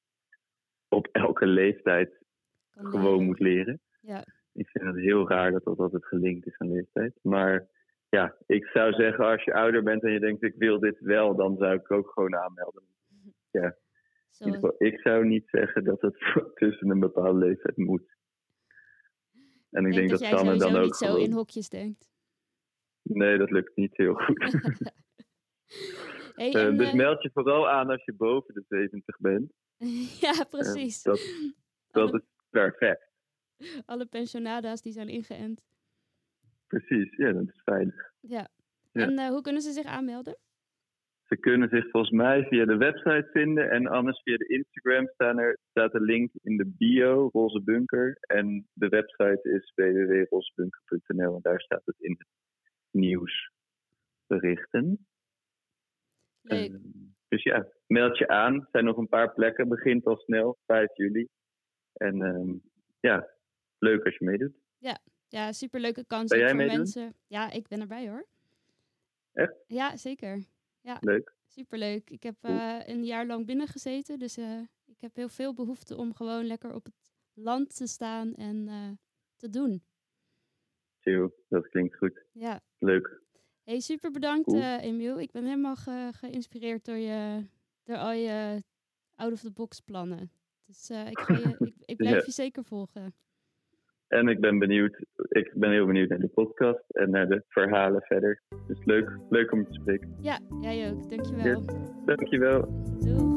op 0.88 1.08
elke 1.12 1.46
leeftijd 1.46 2.18
gewoon 2.72 3.26
moet 3.26 3.40
leren. 3.40 3.80
Ja. 4.02 4.26
Ik 4.54 4.70
vind 4.70 4.86
het 4.86 4.96
heel 4.96 5.30
raar 5.30 5.52
dat 5.52 5.64
dat 5.64 5.78
altijd 5.78 6.06
gelinkt 6.06 6.48
is 6.48 6.58
aan 6.58 6.72
leeftijd. 6.72 7.20
Maar 7.22 7.68
ja, 8.10 8.36
ik 8.46 8.66
zou 8.66 8.94
zeggen, 8.94 9.26
als 9.26 9.44
je 9.44 9.54
ouder 9.54 9.84
bent 9.84 10.04
en 10.04 10.12
je 10.12 10.20
denkt 10.20 10.44
ik 10.44 10.56
wil 10.58 10.80
dit 10.80 11.00
wel, 11.00 11.36
dan 11.36 11.58
zou 11.58 11.74
ik 11.74 11.92
ook 11.92 12.10
gewoon 12.10 12.36
aanmelden. 12.36 12.84
In 13.52 14.46
ieder 14.46 14.60
geval, 14.60 14.76
ik 14.78 15.00
zou 15.00 15.26
niet 15.26 15.50
zeggen 15.50 15.84
dat 15.84 16.02
het 16.02 16.18
tussen 16.60 16.90
een 16.90 17.00
bepaalde 17.00 17.40
leeftijd 17.40 17.78
moet. 17.78 18.18
En 19.70 19.86
ik 19.86 19.94
denk 19.94 20.10
dat, 20.10 20.20
jij 20.20 20.30
Sanne 20.30 20.58
dan 20.58 20.76
ook 20.76 20.84
niet 20.84 20.96
zo 20.96 21.16
in 21.16 21.32
hokjes 21.32 21.70
denkt. 21.70 22.10
Nee, 23.02 23.38
dat 23.38 23.52
lukt 23.52 23.76
niet 23.76 23.98
heel 23.98 24.14
goed. 24.26 24.40
Hey, 26.36 26.52
Eh, 26.54 26.66
en, 26.66 26.78
dus 26.78 26.88
eh, 26.88 26.94
meld 26.94 27.22
je 27.22 27.30
vooral 27.34 27.70
aan 27.70 27.90
als 27.90 28.04
je 28.06 28.14
boven 28.14 28.54
de 28.54 28.64
70 28.68 29.20
bent. 29.20 29.54
ja, 30.26 30.32
Eh, 30.32 30.50
precies. 30.50 31.04
dat, 31.04 31.20
dat 31.92 32.10
alle, 32.10 32.18
is 32.20 32.26
perfect. 32.50 33.10
alle 33.86 34.06
pensionada's 34.06 34.82
die 34.82 34.94
zijn 34.94 35.10
ingeënt. 35.10 35.66
Precies, 36.70 37.16
ja, 37.16 37.32
dat 37.32 37.48
is 37.48 37.62
veilig. 37.64 38.12
Ja. 38.20 38.48
Ja. 38.92 39.06
En 39.06 39.18
eh, 39.18 39.28
hoe 39.28 39.42
kunnen 39.42 39.62
ze 39.62 39.72
zich 39.72 39.86
aanmelden? 39.86 40.38
Ze 41.24 41.38
kunnen 41.38 41.70
zich 41.70 41.90
volgens 41.90 42.14
mij 42.14 42.44
via 42.44 42.66
de 42.66 42.78
website 42.78 43.30
vinden 43.32 43.70
en 43.70 43.88
anders 43.88 44.22
via 44.22 44.38
de 44.38 44.48
Instagram 44.48 45.08
staan 45.08 45.40
er, 45.40 45.60
staat 45.70 45.92
de 45.92 46.02
link 46.02 46.32
in 46.44 46.58
de 46.58 46.74
bio, 46.78 47.30
Roze 47.32 47.62
Bunker. 47.62 48.18
En 48.20 48.68
de 48.74 48.88
website 48.88 49.40
is 49.42 49.72
www.rozebunker.nl 49.76 51.36
en 51.36 51.42
daar 51.42 51.62
staat 51.62 51.86
het 51.86 51.96
in 52.00 52.16
het 52.18 52.28
nieuwsberichten. 52.92 55.08
Leuk. 56.42 56.72
Ehm, 56.72 56.80
dus 57.28 57.44
ja, 57.44 57.68
meld 57.88 58.18
je 58.18 58.28
aan. 58.28 58.56
Er 58.56 58.68
zijn 58.72 58.86
nog 58.86 58.98
een 58.98 59.10
paar 59.10 59.34
plekken, 59.34 59.68
begint 59.68 60.06
al 60.06 60.18
snel, 60.18 60.58
5 60.66 60.96
juli. 60.96 61.28
En 61.94 62.22
ehm, 62.22 62.54
ja, 63.00 63.30
leuk 63.78 64.06
als 64.06 64.18
je 64.18 64.26
meedoet. 64.26 64.56
Ja, 64.78 65.00
superleuke 65.52 66.06
kans 66.06 66.36
voor 66.36 66.56
meedoen? 66.56 66.78
mensen. 66.78 67.16
Ja, 67.28 67.52
ik 67.52 67.68
ben 67.68 67.82
erbij 67.82 68.10
hoor. 68.10 68.28
Echt? 69.34 69.54
Ja, 69.68 69.98
zeker. 69.98 70.46
Leuk. 71.00 71.34
Superleuk. 71.48 72.10
Ik 72.10 72.24
heb 72.24 72.36
eh, 72.42 72.78
een 72.86 73.06
jaar 73.06 73.26
lang 73.26 73.46
binnen 73.46 73.68
gezeten, 73.68 74.20
dus 74.20 74.38
eh, 74.38 74.60
ik 74.86 75.02
heb 75.02 75.16
heel 75.16 75.30
veel 75.30 75.54
behoefte 75.54 75.96
om 75.98 76.14
gewoon 76.14 76.46
lekker 76.46 76.74
op 76.74 76.86
het 76.86 77.12
land 77.34 77.76
te 77.76 77.88
staan 77.88 78.36
en 78.36 78.68
eh, 78.68 78.90
te 79.36 79.50
doen. 79.50 79.84
Chill, 81.00 81.32
dat 81.50 81.70
klinkt 81.70 81.96
goed. 81.98 82.24
Ja. 82.32 82.62
Leuk. 82.78 83.22
Hey, 83.64 83.80
super 83.80 84.12
bedankt 84.12 84.54
Emiel. 84.54 85.20
Ik 85.20 85.32
ben 85.32 85.44
helemaal 85.44 85.76
ge- 85.76 86.10
geïnspireerd 86.16 86.86
door, 86.86 86.96
je, 86.96 87.46
door 87.84 87.98
al 87.98 88.12
je 88.12 88.64
out-of-the-box 89.16 89.80
plannen. 89.80 90.32
Dus 90.66 90.90
ik, 90.90 91.20
ga 91.20 91.34
je, 91.34 91.56
ik, 91.60 91.74
ik 91.86 91.96
blijf 92.04 92.16
Ja. 92.16 92.24
je 92.26 92.32
zeker 92.32 92.64
volgen. 92.64 93.16
En 94.10 94.28
ik 94.28 94.40
ben 94.40 94.60
benieuwd, 94.60 95.00
ik 95.30 95.52
ben 95.56 95.72
heel 95.72 95.86
benieuwd 95.86 96.10
naar 96.10 96.20
de 96.20 96.28
podcast 96.28 96.84
en 96.88 97.10
naar 97.10 97.28
de 97.28 97.44
verhalen 97.48 98.02
verder. 98.02 98.42
Dus 98.68 98.86
leuk, 98.86 99.18
leuk 99.30 99.52
om 99.52 99.66
te 99.66 99.74
spreken. 99.74 100.16
Ja, 100.22 100.40
jij 100.62 100.92
ook. 100.92 101.10
Dankjewel. 101.10 101.64
Dankjewel. 102.06 102.68
Doei. 103.00 103.29